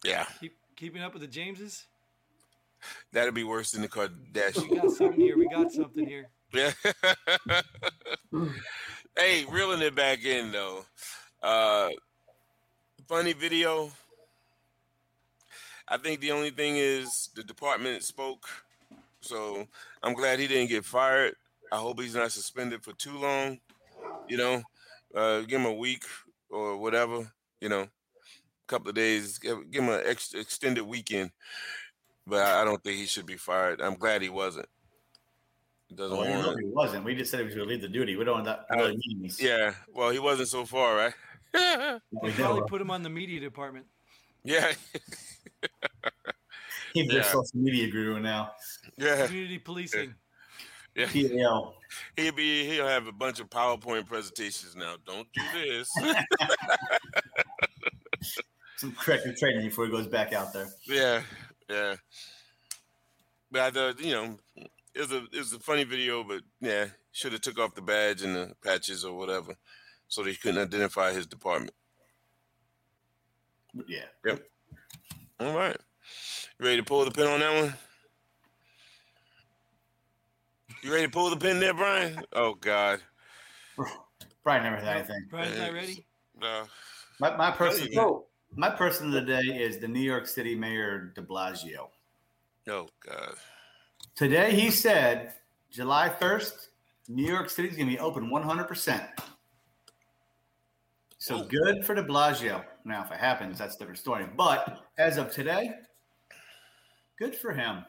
yeah, 0.04 0.26
Keep, 0.42 0.58
keeping 0.76 1.02
up 1.02 1.14
with 1.14 1.22
the 1.22 1.28
Jameses. 1.30 1.86
that'd 3.14 3.34
be 3.34 3.46
worse 3.46 3.72
than 3.72 3.82
the 3.82 3.88
Kardashians. 3.88 4.70
We 4.70 4.76
got 4.76 4.92
something 4.92 5.22
here. 5.22 5.38
We 5.38 5.48
got 5.48 5.72
something 5.72 6.06
here. 6.06 6.28
Yeah. 6.54 6.74
hey, 9.18 9.46
reeling 9.50 9.82
it 9.82 9.96
back 9.96 10.26
in 10.26 10.52
though. 10.52 10.84
Uh 11.42 11.92
funny 13.08 13.32
video. 13.32 13.92
I 15.88 15.96
think 15.96 16.20
the 16.20 16.34
only 16.34 16.50
thing 16.50 16.76
is 16.76 17.30
the 17.34 17.44
department 17.44 18.04
spoke, 18.04 18.50
so 19.22 19.66
I'm 20.04 20.14
glad 20.14 20.40
he 20.40 20.48
didn't 20.48 20.72
get 20.72 20.84
fired. 20.84 21.36
I 21.72 21.78
hope 21.78 22.02
he's 22.02 22.16
not 22.16 22.34
suspended 22.34 22.84
for 22.84 22.92
too 22.92 23.18
long. 23.18 23.62
You 24.28 24.36
know, 24.36 24.64
uh, 25.16 25.42
give 25.42 25.60
him 25.62 25.66
a 25.66 25.74
week 25.74 26.04
or 26.50 26.78
whatever. 26.78 27.32
You 27.62 27.70
know, 27.70 27.82
a 27.82 27.90
couple 28.68 28.90
of 28.90 28.96
days. 28.96 29.38
Give, 29.40 29.70
give 29.72 29.84
him 29.84 29.90
an 29.90 30.02
ex- 30.06 30.34
extended 30.34 30.84
weekend. 30.86 31.32
But 32.28 32.42
I, 32.46 32.62
I 32.62 32.66
don't 32.66 32.84
think 32.84 32.98
he 32.98 33.06
should 33.06 33.26
be 33.26 33.38
fired. 33.38 33.82
I'm 33.82 33.96
glad 33.96 34.22
he 34.22 34.30
wasn't. 34.30 34.68
It 35.90 35.98
doesn't 35.98 36.18
Well, 36.18 36.28
you 36.28 36.36
warrant. 36.38 36.60
he 36.60 36.66
wasn't. 36.68 37.06
We 37.06 37.14
just 37.16 37.30
said 37.30 37.40
he 37.42 37.46
was 37.46 37.54
going 37.56 37.68
to 37.68 37.72
leave 37.74 37.82
the 37.84 37.88
duty. 37.88 38.16
We 38.16 38.26
don't 38.26 38.44
know 38.44 38.52
what 38.52 38.68
that 38.70 38.76
really 38.76 38.98
means. 39.08 39.40
Yeah. 39.42 39.74
Well, 39.94 40.10
he 40.10 40.18
wasn't 40.20 40.48
so 40.50 40.66
far, 40.66 40.96
right? 40.96 41.14
We 41.54 41.60
They 42.30 42.32
probably 42.34 42.64
put 42.68 42.82
him 42.82 42.90
on 42.92 43.04
the 43.04 43.10
media 43.10 43.40
department. 43.40 43.86
yeah. 44.44 44.74
He's 46.94 47.06
Yeah. 47.08 47.14
just 47.20 47.32
social 47.32 47.50
media 47.54 47.88
guru 47.90 48.20
now. 48.20 48.52
Yeah. 48.98 49.26
Community 49.28 49.60
policing. 49.60 50.16
Yeah. 50.96 51.08
PAL. 51.08 51.76
He'll 52.16 52.32
be 52.32 52.66
he'll 52.66 52.88
have 52.88 53.08
a 53.08 53.12
bunch 53.12 53.40
of 53.40 53.50
PowerPoint 53.50 54.08
presentations 54.08 54.76
now. 54.76 54.96
Don't 55.06 55.28
do 55.34 55.42
this. 55.54 55.92
Some 58.78 58.94
corrective 58.94 59.38
training 59.38 59.66
before 59.68 59.86
he 59.86 59.92
goes 59.92 60.08
back 60.08 60.34
out 60.34 60.54
there. 60.54 60.68
yeah, 60.86 61.22
yeah. 61.70 61.96
But 63.52 63.62
I 63.62 63.72
thought, 63.72 64.02
you 64.02 64.12
know, 64.14 64.38
it 64.94 65.00
was 65.00 65.12
a 65.12 65.24
it 65.32 65.38
was 65.38 65.54
a 65.54 65.60
funny 65.60 65.84
video, 65.84 66.24
but 66.24 66.42
yeah, 66.62 66.88
should 67.12 67.34
have 67.34 67.42
took 67.42 67.60
off 67.60 67.76
the 67.76 67.82
badge 67.82 68.22
and 68.22 68.36
the 68.36 68.54
patches 68.64 69.06
or 69.06 69.18
whatever, 69.18 69.56
so 70.08 70.24
they 70.24 70.34
couldn't 70.34 70.62
identify 70.62 71.14
his 71.14 71.28
department. 71.28 71.74
Yeah. 73.88 74.06
All 75.40 75.54
right, 75.54 75.78
you 76.60 76.66
ready 76.66 76.78
to 76.78 76.84
pull 76.84 77.04
the 77.04 77.12
pin 77.12 77.28
on 77.28 77.40
that 77.42 77.62
one? 77.62 77.74
You 80.84 80.92
ready 80.92 81.06
to 81.06 81.12
pull 81.12 81.30
the 81.30 81.38
pin 81.38 81.60
there, 81.60 81.74
Brian? 81.74 82.22
Oh 82.34 82.54
God, 82.54 83.00
Brian 84.44 84.64
never 84.64 84.78
had 84.78 84.98
anything. 84.98 85.28
Brian's 85.30 85.58
not 85.58 85.74
ready. 85.74 86.06
no. 86.40 86.48
Uh, 86.48 86.66
my, 87.20 87.36
my 87.36 87.52
person 87.52 87.92
So, 87.94 88.26
my 88.56 88.70
person 88.70 89.08
of 89.08 89.14
the 89.14 89.22
day 89.22 89.42
is 89.42 89.80
the 89.80 89.88
New 89.88 90.02
York 90.02 90.28
City 90.28 90.56
Mayor 90.56 91.12
de 91.16 91.22
Blasio. 91.22 91.88
Oh 92.68 92.88
God. 93.06 93.36
Today 94.16 94.54
he 94.54 94.70
said 94.70 95.34
July 95.72 96.10
1st, 96.20 96.68
New 97.08 97.26
York 97.26 97.50
City's 97.50 97.76
gonna 97.76 97.90
be 97.90 98.00
open 98.00 98.30
100%. 98.30 99.08
So 101.18 101.40
Ooh. 101.40 101.46
good 101.46 101.86
for 101.86 101.96
de 101.96 102.04
Blasio. 102.04 102.64
Now, 102.84 103.04
if 103.04 103.12
it 103.12 103.18
happens, 103.18 103.58
that's 103.58 103.76
a 103.76 103.80
different 103.80 104.00
story. 104.00 104.28
But 104.38 104.80
as 104.98 105.18
of 105.18 105.32
today, 105.32 105.72
good 107.18 107.36
for 107.36 107.52
him. 107.52 107.84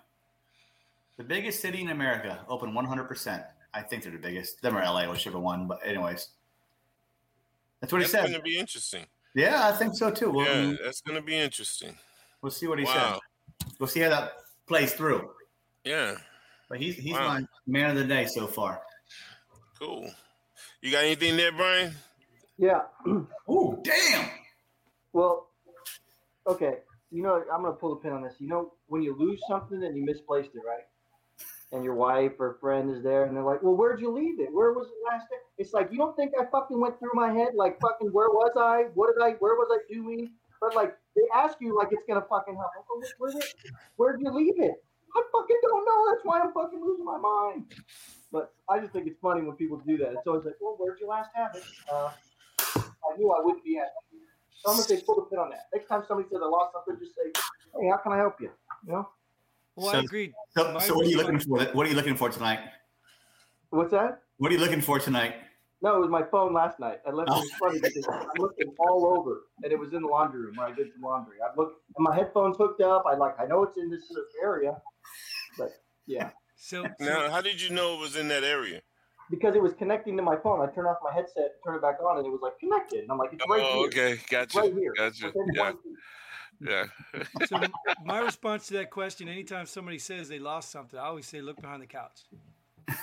The 1.16 1.24
biggest 1.24 1.60
city 1.60 1.80
in 1.80 1.88
America, 1.90 2.44
open 2.48 2.72
100%. 2.72 3.44
I 3.72 3.82
think 3.82 4.02
they're 4.02 4.12
the 4.12 4.18
biggest. 4.18 4.60
Them 4.62 4.76
or 4.76 4.82
LA, 4.82 5.10
whichever 5.10 5.38
one. 5.38 5.66
But 5.66 5.80
anyways, 5.84 6.28
that's 7.80 7.92
what 7.92 7.98
he 8.00 8.04
That's 8.04 8.12
said. 8.12 8.22
going 8.22 8.34
to 8.34 8.42
be 8.42 8.58
interesting. 8.58 9.04
Yeah, 9.34 9.68
I 9.68 9.72
think 9.72 9.94
so 9.94 10.10
too. 10.10 10.30
We'll, 10.30 10.46
Yeah, 10.46 10.54
mm-hmm. 10.54 10.84
that's 10.84 11.00
going 11.02 11.16
to 11.16 11.22
be 11.22 11.36
interesting. 11.36 11.96
we'll 12.42 12.50
see 12.50 12.66
what 12.66 12.78
he 12.78 12.84
Wow. 12.84 13.20
said. 13.60 13.72
We'll 13.78 13.88
see 13.88 14.00
how 14.00 14.10
that 14.10 14.32
plays 14.66 14.92
through. 14.94 15.30
Yeah, 15.84 16.16
But 16.68 16.80
he's 16.80 16.96
he's 16.96 17.12
Wow. 17.14 17.28
my 17.38 17.46
man 17.66 17.90
of 17.90 17.96
the 17.96 18.04
day 18.04 18.26
so 18.26 18.46
far. 18.46 18.82
cool. 19.78 20.10
You 20.80 20.90
got 20.90 21.04
anything 21.04 21.36
there, 21.36 21.52
Brian? 21.52 21.94
yeah. 22.58 22.82
Oh, 23.48 23.80
damn! 23.84 24.28
Well, 25.12 25.50
okay. 26.46 26.78
You 27.10 27.22
know, 27.22 27.44
I'm 27.52 27.62
gonna 27.62 27.74
pull 27.74 27.94
the 27.94 28.00
pin 28.00 28.12
on 28.12 28.22
this. 28.22 28.34
You 28.40 28.48
know, 28.48 28.72
when 28.88 29.02
you 29.02 29.14
lose 29.16 29.40
something 29.48 29.82
and 29.84 29.96
you 29.96 30.04
misplaced 30.04 30.50
it, 30.54 30.62
right? 30.66 30.84
And 31.72 31.82
your 31.82 31.94
wife 31.94 32.32
or 32.38 32.58
friend 32.60 32.90
is 32.94 33.02
there, 33.02 33.24
and 33.24 33.36
they're 33.36 33.42
like, 33.42 33.60
"Well, 33.62 33.74
where'd 33.74 34.00
you 34.00 34.12
leave 34.12 34.38
it? 34.38 34.52
Where 34.52 34.72
was 34.72 34.86
it 34.86 34.94
last 35.04 35.28
day?" 35.28 35.36
It's 35.58 35.72
like 35.72 35.90
you 35.90 35.98
don't 35.98 36.14
think 36.14 36.32
I 36.40 36.44
fucking 36.46 36.78
went 36.78 36.98
through 37.00 37.10
my 37.14 37.32
head, 37.32 37.54
like 37.54 37.80
fucking, 37.80 38.12
where 38.12 38.30
was 38.30 38.52
I? 38.56 38.84
What 38.94 39.12
did 39.12 39.22
I? 39.22 39.32
Where 39.40 39.54
was 39.54 39.68
I 39.72 39.92
doing? 39.92 40.30
But 40.60 40.76
like, 40.76 40.96
they 41.16 41.22
ask 41.34 41.58
you 41.60 41.76
like 41.76 41.88
it's 41.90 42.04
gonna 42.08 42.24
fucking 42.28 42.54
help. 42.54 42.70
Where, 43.18 43.32
where, 43.32 43.42
where'd 43.96 44.20
you 44.20 44.30
leave 44.30 44.54
it? 44.58 44.74
I 45.16 45.22
fucking 45.32 45.56
don't 45.62 45.84
know. 45.84 46.12
That's 46.12 46.24
why 46.24 46.40
I'm 46.40 46.52
fucking 46.52 46.80
losing 46.80 47.04
my 47.04 47.18
mind. 47.18 47.64
But 48.30 48.54
I 48.68 48.78
just 48.78 48.92
think 48.92 49.06
it's 49.06 49.18
funny 49.20 49.42
when 49.42 49.56
people 49.56 49.78
do 49.78 49.96
that. 49.98 50.12
It's 50.12 50.26
always 50.26 50.44
like, 50.44 50.56
"Well, 50.60 50.76
where'd 50.78 51.00
you 51.00 51.08
last 51.08 51.30
have 51.34 51.54
it?" 51.56 51.64
Uh, 51.90 52.10
I 52.76 53.16
knew 53.16 53.32
I 53.32 53.42
wouldn't 53.42 53.64
be 53.64 53.78
asking. 53.78 54.20
So 54.50 54.70
I'm 54.70 54.76
gonna 54.76 54.86
say 54.88 55.00
pull 55.02 55.16
the 55.16 55.22
pin 55.22 55.38
on 55.38 55.50
that. 55.50 55.66
Next 55.74 55.88
time 55.88 56.04
somebody 56.06 56.28
says 56.28 56.38
I 56.42 56.46
lost 56.46 56.74
something, 56.74 56.96
just 57.02 57.14
say, 57.16 57.32
"Hey, 57.80 57.88
how 57.88 57.96
can 57.98 58.12
I 58.12 58.18
help 58.18 58.40
you?" 58.40 58.50
You 58.86 58.92
know? 58.92 59.08
Well, 59.76 59.92
So- 59.92 59.98
I 59.98 60.02
agreed. 60.02 60.32
So, 60.56 60.72
My 60.72 60.80
so 60.80 60.94
what 60.94 61.06
are 61.06 61.08
you 61.10 61.16
looking 61.18 61.38
for? 61.38 61.62
What 61.64 61.86
are 61.86 61.90
you 61.90 61.96
looking 61.96 62.16
for 62.16 62.30
tonight? 62.30 62.60
What's 63.70 63.90
that? 63.90 64.22
What 64.38 64.50
are 64.50 64.54
you 64.54 64.60
looking 64.60 64.80
for 64.80 64.98
tonight? 64.98 65.34
No, 65.82 65.96
it 65.96 66.00
was 66.00 66.08
my 66.08 66.22
phone 66.30 66.54
last 66.54 66.80
night. 66.80 67.00
I 67.06 67.10
left 67.10 67.28
it. 67.30 67.36
It's 67.36 67.54
funny 67.58 67.78
because 67.80 68.06
I'm 68.08 68.28
looking 68.38 68.74
all 68.78 69.18
over, 69.18 69.42
and 69.62 69.70
it 69.70 69.78
was 69.78 69.92
in 69.92 70.00
the 70.02 70.08
laundry 70.08 70.40
room 70.40 70.56
where 70.56 70.66
I 70.66 70.72
did 70.72 70.90
some 70.94 71.02
laundry. 71.02 71.36
I 71.42 71.54
look, 71.56 71.74
and 71.96 72.02
my 72.04 72.14
headphones 72.14 72.56
hooked 72.56 72.80
up. 72.80 73.04
I 73.06 73.14
like, 73.14 73.38
I 73.38 73.44
know 73.44 73.62
it's 73.64 73.76
in 73.76 73.90
this 73.90 74.10
area, 74.42 74.80
but 75.58 75.72
yeah, 76.06 76.30
So, 76.56 76.84
so 76.84 76.88
Now, 77.04 77.30
how 77.30 77.42
did 77.42 77.60
you 77.60 77.68
know 77.70 77.94
it 77.94 78.00
was 78.00 78.16
in 78.16 78.28
that 78.28 78.42
area? 78.44 78.80
because 79.28 79.56
it 79.56 79.62
was 79.62 79.74
connecting 79.74 80.16
to 80.16 80.22
my 80.22 80.36
phone. 80.36 80.60
I 80.66 80.72
turned 80.72 80.86
off 80.86 80.98
my 81.02 81.12
headset, 81.12 81.56
turned 81.64 81.76
it 81.76 81.82
back 81.82 81.96
on, 82.00 82.16
and 82.18 82.24
it 82.26 82.30
was 82.30 82.40
like 82.42 82.56
connected. 82.60 83.00
And 83.00 83.10
I'm 83.10 83.18
like, 83.18 83.32
it's 83.32 83.44
right 83.50 83.60
Oh, 83.62 83.78
here, 83.80 83.86
okay, 83.88 84.12
It's 84.12 84.26
gotcha, 84.26 84.58
right 84.60 84.72
here. 84.72 84.94
gotcha. 84.96 85.32
Yeah, 85.52 85.62
one 85.62 85.72
feet. 85.82 85.92
Yeah. 86.60 86.84
so 87.46 87.60
my 88.04 88.18
response 88.20 88.66
to 88.68 88.74
that 88.74 88.90
question, 88.90 89.28
anytime 89.28 89.66
somebody 89.66 89.98
says 89.98 90.28
they 90.28 90.38
lost 90.38 90.70
something, 90.70 90.98
I 90.98 91.04
always 91.04 91.26
say, 91.26 91.40
look 91.40 91.60
behind 91.60 91.82
the 91.82 91.86
couch. 91.86 92.20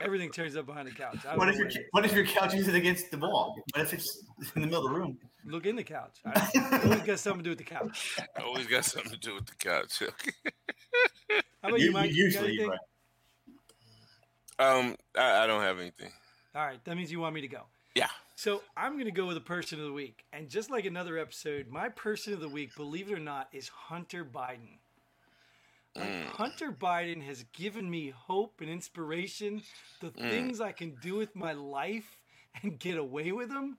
Everything 0.00 0.30
turns 0.30 0.56
up 0.56 0.64
behind 0.66 0.86
the 0.86 0.92
couch. 0.92 1.18
What 1.34 1.48
if 1.48 1.56
your 1.56 1.66
where 1.66 1.76
it 1.76 1.80
is. 1.80 1.84
what 1.90 2.04
if 2.04 2.12
your 2.14 2.24
couch 2.24 2.54
is 2.54 2.68
against 2.68 3.10
the 3.10 3.18
wall? 3.18 3.56
What 3.74 3.82
if 3.84 3.92
it's 3.92 4.22
in 4.54 4.62
the 4.62 4.68
middle 4.68 4.86
of 4.86 4.92
the 4.92 4.98
room? 4.98 5.18
Look 5.44 5.66
in 5.66 5.74
the 5.76 5.82
couch. 5.82 6.18
I, 6.24 6.48
it 6.54 6.84
always 6.84 7.02
got 7.02 7.18
something 7.18 7.42
to 7.42 7.44
do 7.44 7.50
with 7.50 7.58
the 7.58 7.64
couch. 7.64 8.18
Always 8.40 8.66
got 8.66 8.84
something 8.84 9.10
to 9.10 9.18
do 9.18 9.34
with 9.34 9.46
the 9.46 9.56
couch. 9.56 9.98
How 11.62 11.68
about 11.68 11.80
you, 11.80 11.86
You- 11.86 11.92
Mike? 11.92 12.12
you 12.12 12.24
You 12.26 12.32
got 12.32 12.42
usually, 12.48 12.48
anything? 12.64 12.78
right. 14.60 14.78
um, 14.78 14.96
I, 15.16 15.44
I 15.44 15.46
don't 15.48 15.62
have 15.62 15.80
anything. 15.80 16.12
All 16.54 16.64
right, 16.64 16.82
that 16.84 16.96
means 16.96 17.10
you 17.10 17.18
want 17.20 17.34
me 17.34 17.40
to 17.40 17.48
go. 17.48 17.62
Yeah. 17.96 18.08
So 18.38 18.62
I'm 18.76 18.92
going 18.92 19.06
to 19.06 19.10
go 19.10 19.26
with 19.26 19.36
a 19.36 19.40
person 19.40 19.80
of 19.80 19.86
the 19.86 19.92
week. 19.92 20.24
And 20.32 20.48
just 20.48 20.70
like 20.70 20.84
another 20.84 21.18
episode, 21.18 21.66
my 21.72 21.88
person 21.88 22.32
of 22.32 22.40
the 22.40 22.48
week, 22.48 22.76
believe 22.76 23.10
it 23.10 23.14
or 23.14 23.18
not, 23.18 23.48
is 23.52 23.66
Hunter 23.66 24.24
Biden. 24.24 24.78
Like, 25.96 26.08
Mm. 26.08 26.26
Hunter 26.36 26.70
Biden 26.70 27.20
has 27.22 27.42
given 27.52 27.90
me 27.90 28.10
hope 28.10 28.60
and 28.60 28.70
inspiration. 28.70 29.60
The 30.00 30.12
Mm. 30.12 30.30
things 30.30 30.60
I 30.60 30.70
can 30.70 30.94
do 31.00 31.16
with 31.16 31.34
my 31.34 31.52
life 31.52 32.20
and 32.62 32.78
get 32.78 32.96
away 32.96 33.32
with 33.32 33.48
them, 33.48 33.76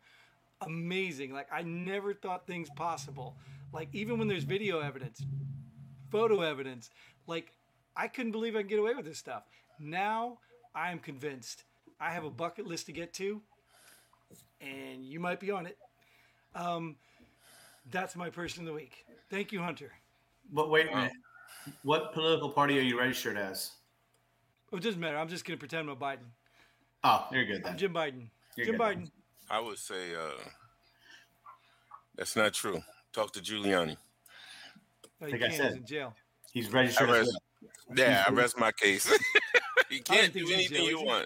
amazing. 0.60 1.32
Like 1.32 1.48
I 1.54 1.62
never 1.62 2.14
thought 2.14 2.46
things 2.46 2.70
possible. 2.72 3.38
Like 3.72 3.88
even 3.94 4.20
when 4.20 4.28
there's 4.28 4.44
video 4.44 4.82
evidence, 4.82 5.26
photo 6.12 6.42
evidence, 6.42 6.90
like 7.28 7.54
I 7.96 8.10
couldn't 8.10 8.34
believe 8.34 8.58
I 8.58 8.60
could 8.64 8.70
get 8.70 8.80
away 8.80 8.94
with 8.94 9.06
this 9.06 9.20
stuff. 9.20 9.44
Now 9.80 10.40
I 10.76 10.92
am 10.92 11.00
convinced. 11.00 11.64
I 11.98 12.12
have 12.12 12.26
a 12.26 12.30
bucket 12.30 12.68
list 12.68 12.88
to 12.88 12.92
get 12.92 13.14
to, 13.14 13.42
and 14.62 15.04
you 15.06 15.20
might 15.20 15.40
be 15.40 15.52
on 15.52 15.66
it. 15.66 15.78
Um, 16.56 16.96
that's 17.92 18.16
my 18.16 18.30
person 18.30 18.62
of 18.62 18.68
the 18.68 18.74
week. 18.74 19.06
Thank 19.30 19.52
you, 19.52 19.62
Hunter. 19.62 19.92
But 20.52 20.70
wait 20.70 20.88
a 20.92 20.96
minute. 20.96 21.12
What 21.84 22.14
political 22.14 22.50
party 22.50 22.78
are 22.80 22.82
you 22.84 22.98
registered 23.00 23.38
as? 23.38 23.72
Oh, 24.72 24.78
it 24.78 24.84
doesn't 24.84 25.00
matter. 25.00 25.18
I'm 25.18 25.28
just 25.28 25.46
gonna 25.46 25.58
pretend 25.58 25.90
I'm 25.90 25.96
a 25.96 25.96
Biden. 25.96 26.26
Oh, 27.04 27.28
you're 27.32 27.46
good 27.46 27.64
then. 27.64 27.74
I'm. 27.74 27.78
Jim 27.78 27.94
Biden. 27.94 28.28
You're 28.56 28.66
Jim 28.68 28.78
good. 28.78 28.82
Biden. 28.82 29.12
I 29.50 29.60
would 29.60 29.78
say 29.78 30.16
uh, 30.16 30.42
that's 32.16 32.36
not 32.36 32.54
true. 32.54 32.82
Talk 33.14 33.32
to 33.34 33.40
Giuliani. 33.40 33.98
Oh, 35.22 35.26
you 35.26 35.34
Like 35.34 35.42
I 35.44 35.48
can't. 35.48 35.54
said. 35.56 35.66
He's 35.72 35.78
in 35.80 35.86
jail. 35.86 36.14
He's 36.54 36.72
registered 36.74 37.10
I 37.10 37.18
as 37.20 37.28
rest- 37.28 37.40
Yeah, 37.96 38.24
I 38.28 38.32
rest 38.32 38.58
my 38.60 38.72
case. 38.72 39.12
you 39.90 40.02
can't 40.02 40.34
do 40.34 40.46
anything 40.52 40.78
jail, 40.78 40.90
you 40.90 41.02
want. 41.04 41.26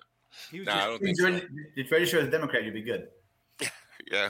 He 0.52 0.60
was 0.60 0.68
Nah, 0.68 0.76
I 0.76 0.86
don't 0.88 1.02
think 1.02 1.18
you're, 1.18 1.40
so. 1.40 1.46
if 1.76 1.90
you're 1.90 2.00
registered 2.00 2.22
as 2.24 2.28
a 2.28 2.32
Democrat, 2.32 2.64
you'd 2.64 2.74
be 2.74 2.82
good. 2.82 3.08
Yeah. 4.12 4.30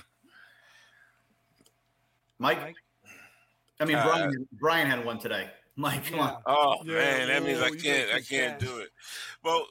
Mike, 2.39 2.61
Mike? 2.61 2.75
I 3.79 3.85
mean 3.85 3.97
Uh, 3.97 4.03
Brian. 4.03 4.47
Brian 4.53 4.87
had 4.87 5.05
one 5.05 5.19
today. 5.19 5.49
Mike, 5.75 6.05
come 6.05 6.19
Yeah. 6.19 6.25
on. 6.25 6.37
Oh 6.45 6.75
Yeah, 6.85 6.93
man, 6.93 7.27
that 7.27 7.43
means 7.43 7.59
I 7.59 7.69
oh, 7.69 7.73
you 7.73 7.81
can't. 7.81 8.11
I 8.13 8.21
can't 8.21 8.53
ass. 8.55 8.61
do 8.61 8.77
it. 8.79 8.89
Well, 9.43 9.65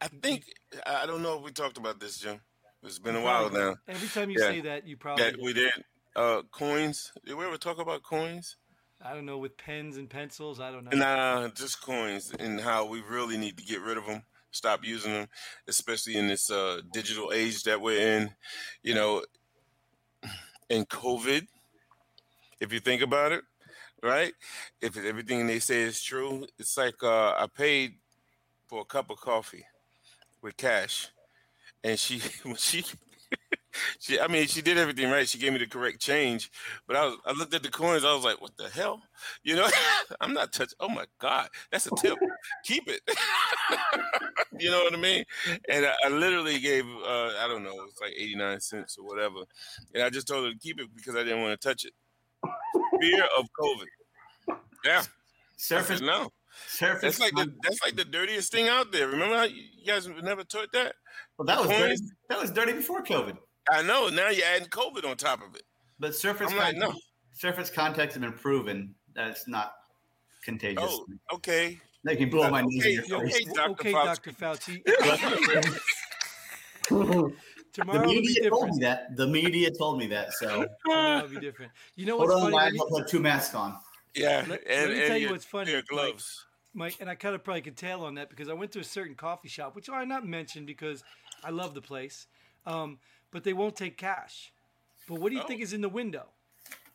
I 0.00 0.08
think 0.22 0.44
I 0.86 1.06
don't 1.06 1.22
know 1.22 1.36
if 1.38 1.44
we 1.44 1.52
talked 1.52 1.76
about 1.76 2.00
this, 2.00 2.18
Jim. 2.18 2.40
It's 2.82 2.98
been 2.98 3.16
a 3.16 3.20
while 3.20 3.50
now. 3.50 3.76
Every 3.86 4.08
time 4.08 4.30
you 4.30 4.38
Yeah. 4.38 4.48
say 4.48 4.60
that, 4.62 4.86
you 4.86 4.96
probably 4.96 5.24
Yeah, 5.24 5.32
we 5.42 5.52
did. 5.52 5.72
Uh, 6.16 6.42
coins. 6.50 7.12
Did 7.26 7.34
we 7.34 7.44
ever 7.44 7.58
talk 7.58 7.78
about 7.78 8.02
coins? 8.02 8.56
I 9.02 9.12
don't 9.14 9.26
know 9.26 9.38
with 9.38 9.56
pens 9.58 9.96
and 9.96 10.08
pencils. 10.08 10.60
I 10.60 10.70
don't 10.70 10.84
know. 10.84 10.96
Nah, 10.96 11.48
just 11.48 11.82
coins 11.82 12.32
and 12.38 12.60
how 12.60 12.86
we 12.86 13.00
really 13.02 13.36
need 13.36 13.56
to 13.58 13.64
get 13.64 13.80
rid 13.80 13.98
of 13.98 14.06
them 14.06 14.22
stop 14.50 14.84
using 14.84 15.12
them, 15.12 15.28
especially 15.68 16.16
in 16.16 16.28
this 16.28 16.50
uh, 16.50 16.80
digital 16.92 17.32
age 17.32 17.62
that 17.64 17.80
we're 17.80 18.00
in. 18.00 18.30
You 18.82 18.94
know, 18.94 19.22
in 20.68 20.84
COVID, 20.84 21.46
if 22.60 22.72
you 22.72 22.80
think 22.80 23.02
about 23.02 23.32
it, 23.32 23.42
right? 24.02 24.32
If 24.80 24.96
everything 24.96 25.46
they 25.46 25.58
say 25.58 25.82
is 25.82 26.02
true, 26.02 26.46
it's 26.58 26.76
like 26.76 27.02
uh, 27.02 27.32
I 27.32 27.46
paid 27.54 27.94
for 28.68 28.82
a 28.82 28.84
cup 28.84 29.10
of 29.10 29.20
coffee 29.20 29.64
with 30.42 30.56
cash, 30.56 31.08
and 31.82 31.98
she 31.98 32.20
when 32.42 32.56
she 32.56 32.84
she 33.98 34.20
I 34.20 34.26
mean 34.28 34.46
she 34.46 34.62
did 34.62 34.78
everything 34.78 35.10
right. 35.10 35.28
She 35.28 35.38
gave 35.38 35.52
me 35.52 35.58
the 35.58 35.66
correct 35.66 36.00
change, 36.00 36.50
but 36.86 36.96
I 36.96 37.06
was 37.06 37.16
I 37.24 37.32
looked 37.32 37.54
at 37.54 37.62
the 37.62 37.70
coins. 37.70 38.04
I 38.04 38.14
was 38.14 38.24
like, 38.24 38.40
what 38.40 38.56
the 38.56 38.68
hell? 38.68 39.02
You 39.42 39.56
know, 39.56 39.68
I'm 40.20 40.32
not 40.32 40.52
touching. 40.52 40.76
Oh 40.80 40.88
my 40.88 41.04
god, 41.18 41.48
that's 41.70 41.86
a 41.86 41.90
tip. 41.96 42.18
Keep 42.64 42.88
it. 42.88 43.00
you 44.58 44.70
know 44.70 44.82
what 44.82 44.94
I 44.94 44.98
mean? 44.98 45.24
And 45.68 45.86
I, 45.86 45.94
I 46.04 46.08
literally 46.08 46.58
gave 46.58 46.84
uh, 46.84 47.32
I 47.38 47.46
don't 47.48 47.64
know, 47.64 47.74
it's 47.88 48.00
like 48.00 48.12
89 48.16 48.60
cents 48.60 48.96
or 48.98 49.06
whatever, 49.06 49.40
and 49.94 50.02
I 50.02 50.10
just 50.10 50.28
told 50.28 50.44
her 50.44 50.52
to 50.52 50.58
keep 50.58 50.80
it 50.80 50.88
because 50.94 51.16
I 51.16 51.22
didn't 51.22 51.42
want 51.42 51.60
to 51.60 51.68
touch 51.68 51.84
it. 51.84 51.92
Fear 53.00 53.24
of 53.38 53.46
COVID. 53.58 54.56
Yeah. 54.84 55.02
Surface. 55.56 56.00
No. 56.00 56.30
Surface. 56.66 57.18
That's 57.18 57.20
like 57.20 57.34
the 57.34 57.52
that's 57.62 57.82
like 57.84 57.96
the 57.96 58.04
dirtiest 58.04 58.52
thing 58.52 58.68
out 58.68 58.92
there. 58.92 59.08
Remember 59.08 59.36
how 59.36 59.44
you 59.44 59.62
guys 59.86 60.08
never 60.22 60.44
taught 60.44 60.72
that? 60.72 60.94
well, 61.38 61.46
that 61.46 61.60
was 61.60 61.68
dirty. 61.68 61.96
that 62.28 62.40
was 62.40 62.50
dirty 62.50 62.72
before 62.72 63.02
COVID. 63.02 63.36
I 63.70 63.82
know. 63.82 64.08
Now 64.08 64.28
you're 64.30 64.46
adding 64.46 64.68
COVID 64.68 65.04
on 65.08 65.16
top 65.16 65.46
of 65.46 65.54
it. 65.54 65.62
But 65.98 66.14
surface. 66.14 66.50
I'm 66.50 66.56
like, 66.56 66.74
contact, 66.74 66.94
no. 66.94 67.00
Surface 67.32 67.70
contacts 67.70 68.14
have 68.14 68.22
been 68.22 68.32
proven 68.32 68.94
that 69.14 69.30
it's 69.30 69.48
not 69.48 69.72
contagious. 70.44 70.84
Oh, 70.86 71.06
okay. 71.34 71.78
They 72.04 72.16
can 72.16 72.30
blow 72.30 72.48
my 72.50 72.62
knees. 72.62 72.82
Okay, 72.86 72.94
in 72.96 73.04
your 73.06 73.22
okay. 73.24 73.32
face. 73.32 73.52
Dr. 73.52 73.70
okay, 73.70 73.92
Fauci. 73.92 74.82
Dr. 74.84 75.36
Fauci. 75.36 75.80
The 77.72 77.82
Tomorrow 77.82 78.00
will 78.00 78.08
be 78.08 78.20
media 78.22 78.50
told 78.50 78.70
me 78.70 78.78
that. 78.80 79.16
The 79.16 79.26
media 79.28 79.70
told 79.70 79.98
me 79.98 80.06
that. 80.08 80.32
So 80.32 80.66
Tomorrow 80.84 81.22
will 81.22 81.28
be 81.28 81.40
different. 81.40 81.72
You 81.94 82.06
know 82.06 82.16
hold 82.18 82.30
what's 82.30 82.42
on, 82.42 82.50
funny, 82.50 82.56
I 82.56 82.64
Let 82.64 82.72
me- 82.72 82.78
will 82.80 82.98
put 82.98 83.08
two 83.08 83.20
masks 83.20 83.54
on. 83.54 83.76
Yeah, 84.14 84.44
Let- 84.48 84.66
and, 84.66 84.80
let 84.80 84.88
me 84.88 84.98
and 84.98 85.06
tell 85.06 85.16
you 85.16 85.30
what's 85.30 85.44
funny, 85.44 85.70
Your 85.70 85.82
gloves. 85.82 86.46
Mike, 86.74 86.96
and 87.00 87.08
I 87.08 87.14
kind 87.14 87.34
of 87.34 87.44
probably 87.44 87.62
could 87.62 87.76
tail 87.76 88.02
on 88.02 88.14
that 88.14 88.28
because 88.28 88.48
I 88.48 88.54
went 88.54 88.72
to 88.72 88.80
a 88.80 88.84
certain 88.84 89.14
coffee 89.14 89.48
shop, 89.48 89.74
which 89.76 89.88
I 89.88 90.04
not 90.04 90.26
mention 90.26 90.66
because 90.66 91.04
I 91.44 91.50
love 91.50 91.74
the 91.74 91.80
place, 91.80 92.26
um, 92.66 92.98
but 93.30 93.44
they 93.44 93.52
won't 93.52 93.76
take 93.76 93.96
cash. 93.96 94.52
But 95.08 95.20
what 95.20 95.30
do 95.30 95.36
you 95.36 95.42
Oh. 95.42 95.46
think 95.46 95.60
is 95.60 95.72
in 95.72 95.80
the 95.80 95.88
window? 95.88 96.26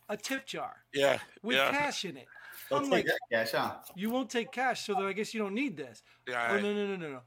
A 0.10 0.15
tip 0.17 0.45
jar 0.45 0.84
Yeah, 0.93 1.17
with 1.41 1.58
yeah, 1.58 1.71
cash 1.71 2.06
in 2.06 2.17
it. 2.17 2.28
They'll 2.69 2.80
I'm 2.80 2.84
take 2.86 2.91
like, 2.91 3.06
that 3.06 3.19
cash, 3.32 3.52
huh? 3.52 3.76
you 3.95 4.10
won't 4.10 4.30
take 4.30 4.52
cash, 4.52 4.86
so 4.86 4.93
then 4.93 5.06
I 5.06 5.13
guess 5.13 5.34
you 5.34 5.39
don't 5.41 5.54
need 5.56 5.76
this. 5.78 6.04
yeah. 6.28 6.48
Oh 6.52 6.60
no 6.60 6.74
no 6.74 6.88
no 6.88 6.95
no 6.95 7.10
no. 7.12 7.21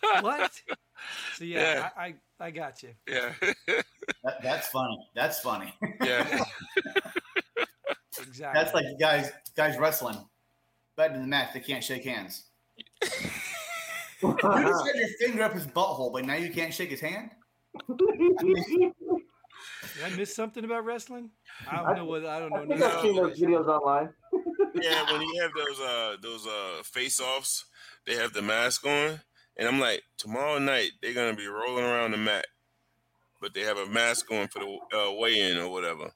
what? 0.20 0.52
So 1.36 1.44
yeah, 1.44 1.74
Yeah. 1.74 1.90
I, 1.96 2.02
I 2.06 2.14
I 2.46 2.50
got 2.50 2.82
you. 2.82 2.90
yeah, 3.08 3.32
That, 4.24 4.42
that's 4.42 4.68
funny. 4.68 4.98
That's 5.14 5.40
funny. 5.40 5.72
yeah. 6.02 6.44
Exactly. 8.20 8.60
That's 8.62 8.74
like 8.74 8.84
guys 9.00 9.30
guys 9.56 9.76
wrestling. 9.78 10.16
Back 10.96 11.12
in 11.12 11.20
the 11.20 11.26
match, 11.26 11.52
they 11.52 11.60
can't 11.60 11.82
shake 11.84 12.04
hands. 12.04 12.44
You 14.22 14.34
just 14.40 14.86
had 14.86 14.96
your 14.96 15.08
finger 15.20 15.42
up 15.42 15.52
his 15.52 15.66
butthole, 15.66 16.10
but 16.12 16.24
now 16.24 16.34
you 16.34 16.50
can't 16.50 16.72
shake 16.72 16.88
his 16.88 17.00
hand. 17.00 17.30
Did 17.98 18.92
I 20.04 20.10
miss 20.16 20.34
something 20.34 20.64
about 20.64 20.84
wrestling? 20.84 21.30
I 21.70 21.76
don't 21.76 21.86
I- 21.86 21.94
know 21.96 22.04
what 22.04 22.26
I 22.26 22.38
don't 22.38 22.50
know. 22.50 22.62
I 22.62 22.66
think 22.66 22.82
I've 22.82 23.00
seen 23.02 23.16
those 23.16 23.38
videos 23.38 23.66
online. 23.68 24.10
yeah, 24.74 25.10
when 25.12 25.22
you 25.22 25.40
have 25.42 25.50
those 25.56 25.80
uh 25.80 26.16
those 26.22 26.46
uh 26.46 26.82
face 26.84 27.20
offs, 27.20 27.64
they 28.06 28.14
have 28.16 28.32
the 28.32 28.42
mask 28.42 28.86
on, 28.86 29.20
and 29.56 29.68
I'm 29.68 29.80
like, 29.80 30.02
tomorrow 30.18 30.58
night 30.58 30.90
they're 31.02 31.14
gonna 31.14 31.34
be 31.36 31.46
rolling 31.46 31.84
around 31.84 32.10
the 32.12 32.16
mat, 32.18 32.46
but 33.40 33.54
they 33.54 33.60
have 33.62 33.78
a 33.78 33.86
mask 33.86 34.30
on 34.30 34.48
for 34.48 34.58
the 34.60 34.78
uh, 34.98 35.12
weigh-in 35.18 35.58
or 35.58 35.68
whatever, 35.70 36.10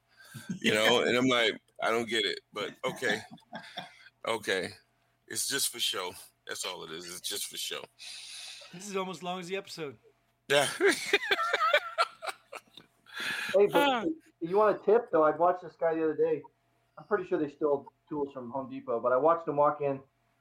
you 0.60 0.74
know. 0.74 1.00
And 1.02 1.16
I'm 1.16 1.28
like, 1.28 1.52
I 1.82 1.90
don't 1.90 2.08
get 2.08 2.24
it, 2.24 2.40
but 2.52 2.70
okay, 2.84 3.20
okay, 4.26 4.68
it's 5.28 5.46
just 5.48 5.68
for 5.68 5.78
show. 5.78 6.12
That's 6.46 6.64
all 6.64 6.82
it 6.84 6.90
is. 6.92 7.04
It's 7.06 7.20
just 7.20 7.46
for 7.46 7.56
show. 7.58 7.82
This 8.74 8.88
is 8.88 8.96
almost 8.96 9.18
as 9.20 9.22
long 9.22 9.38
as 9.40 9.46
the 9.48 9.56
episode. 9.56 9.96
Yeah. 10.48 10.66
Hey, 13.56 13.66
but 13.66 14.06
you 14.40 14.56
want 14.58 14.76
a 14.76 14.84
tip 14.84 15.10
though? 15.10 15.24
I 15.24 15.30
watched 15.34 15.62
this 15.62 15.74
guy 15.80 15.94
the 15.94 16.04
other 16.04 16.14
day. 16.14 16.42
I'm 16.98 17.04
pretty 17.04 17.26
sure 17.26 17.38
they 17.38 17.48
stole 17.50 17.86
tools 18.08 18.28
from 18.32 18.50
Home 18.50 18.68
Depot, 18.70 19.00
but 19.00 19.10
I 19.12 19.16
watched 19.16 19.48
him 19.48 19.56
walk 19.56 19.80
in. 19.80 19.98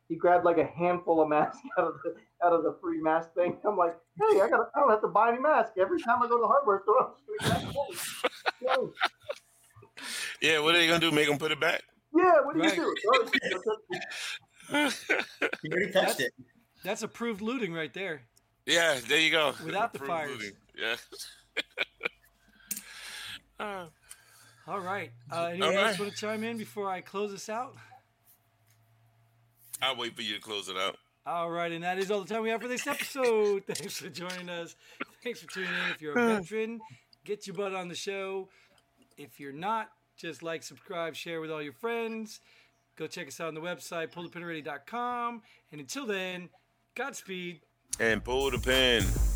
He 0.09 0.15
grabbed 0.15 0.43
like 0.45 0.57
a 0.57 0.65
handful 0.65 1.21
of 1.21 1.29
masks 1.29 1.57
out 1.79 1.85
of 1.87 1.93
the 2.03 2.15
out 2.45 2.53
of 2.53 2.63
the 2.63 2.75
free 2.81 3.01
mask 3.01 3.33
thing. 3.33 3.57
I'm 3.65 3.77
like, 3.77 3.95
hey, 4.19 4.41
I 4.41 4.49
got 4.49 4.69
I 4.75 4.79
don't 4.79 4.89
have 4.89 5.01
to 5.01 5.07
buy 5.07 5.29
any 5.29 5.39
mask 5.39 5.73
every 5.79 6.01
time 6.01 6.21
I 6.21 6.27
go 6.27 6.35
to 6.37 6.41
the 6.41 6.47
hardware 6.47 6.81
store. 6.83 6.99
I'm 6.99 7.13
just 7.39 7.63
gonna 7.63 7.71
grab 7.71 7.75
one. 8.77 8.91
yeah. 10.41 10.59
What 10.59 10.75
are 10.75 10.77
they 10.79 10.87
gonna 10.87 10.99
do? 10.99 11.11
Make 11.11 11.27
them 11.29 11.37
put 11.37 11.51
it 11.51 11.59
back? 11.59 11.81
yeah, 12.15 12.41
what 12.43 12.55
do 12.55 12.61
Right. 12.61 12.75
you 12.77 12.95
do? 14.69 14.91
He 15.63 15.69
already 15.71 15.91
touched 15.91 16.19
it. 16.19 16.33
That's 16.83 17.03
approved 17.03 17.41
looting 17.41 17.73
right 17.73 17.93
there. 17.93 18.23
Yeah. 18.67 18.99
There 19.07 19.19
you 19.19 19.31
go. 19.31 19.53
Without 19.65 19.91
the 19.93 19.97
Approved 19.97 20.11
fires. 20.11 20.31
looting. 20.31 20.51
Yeah. 20.77 20.95
Uh, 23.59 23.87
All 24.67 24.79
right. 24.79 25.09
Uh, 25.31 25.45
anyone 25.45 25.75
All 25.75 25.85
else 25.85 25.97
want 25.97 26.11
to 26.11 26.17
chime 26.17 26.43
in 26.43 26.59
before 26.59 26.87
I 26.91 27.01
close 27.01 27.31
this 27.31 27.49
out? 27.49 27.73
I'll 29.81 29.95
wait 29.95 30.15
for 30.15 30.21
you 30.21 30.35
to 30.35 30.39
close 30.39 30.69
it 30.69 30.77
out. 30.77 30.95
All 31.25 31.49
right, 31.49 31.71
and 31.71 31.83
that 31.83 31.97
is 31.97 32.11
all 32.11 32.21
the 32.21 32.31
time 32.31 32.43
we 32.43 32.49
have 32.51 32.61
for 32.61 32.67
this 32.67 32.85
episode. 32.85 33.63
Thanks 33.67 33.97
for 33.97 34.09
joining 34.09 34.49
us. 34.49 34.75
Thanks 35.23 35.41
for 35.41 35.47
tuning 35.51 35.69
in. 35.71 35.91
If 35.91 36.01
you're 36.03 36.17
a 36.17 36.27
veteran, 36.39 36.79
get 37.25 37.47
your 37.47 37.55
butt 37.55 37.73
on 37.73 37.87
the 37.87 37.95
show. 37.95 38.47
If 39.17 39.39
you're 39.39 39.51
not, 39.51 39.89
just 40.17 40.43
like, 40.43 40.61
subscribe, 40.61 41.15
share 41.15 41.41
with 41.41 41.51
all 41.51 41.61
your 41.63 41.73
friends. 41.73 42.39
Go 42.95 43.07
check 43.07 43.27
us 43.27 43.39
out 43.41 43.47
on 43.47 43.55
the 43.55 43.61
website, 43.61 44.13
pullthepinready.com. 44.13 45.41
And 45.71 45.81
until 45.81 46.05
then, 46.05 46.49
Godspeed. 46.95 47.61
And 47.99 48.23
pull 48.23 48.51
the 48.51 48.59
pin. 48.59 49.26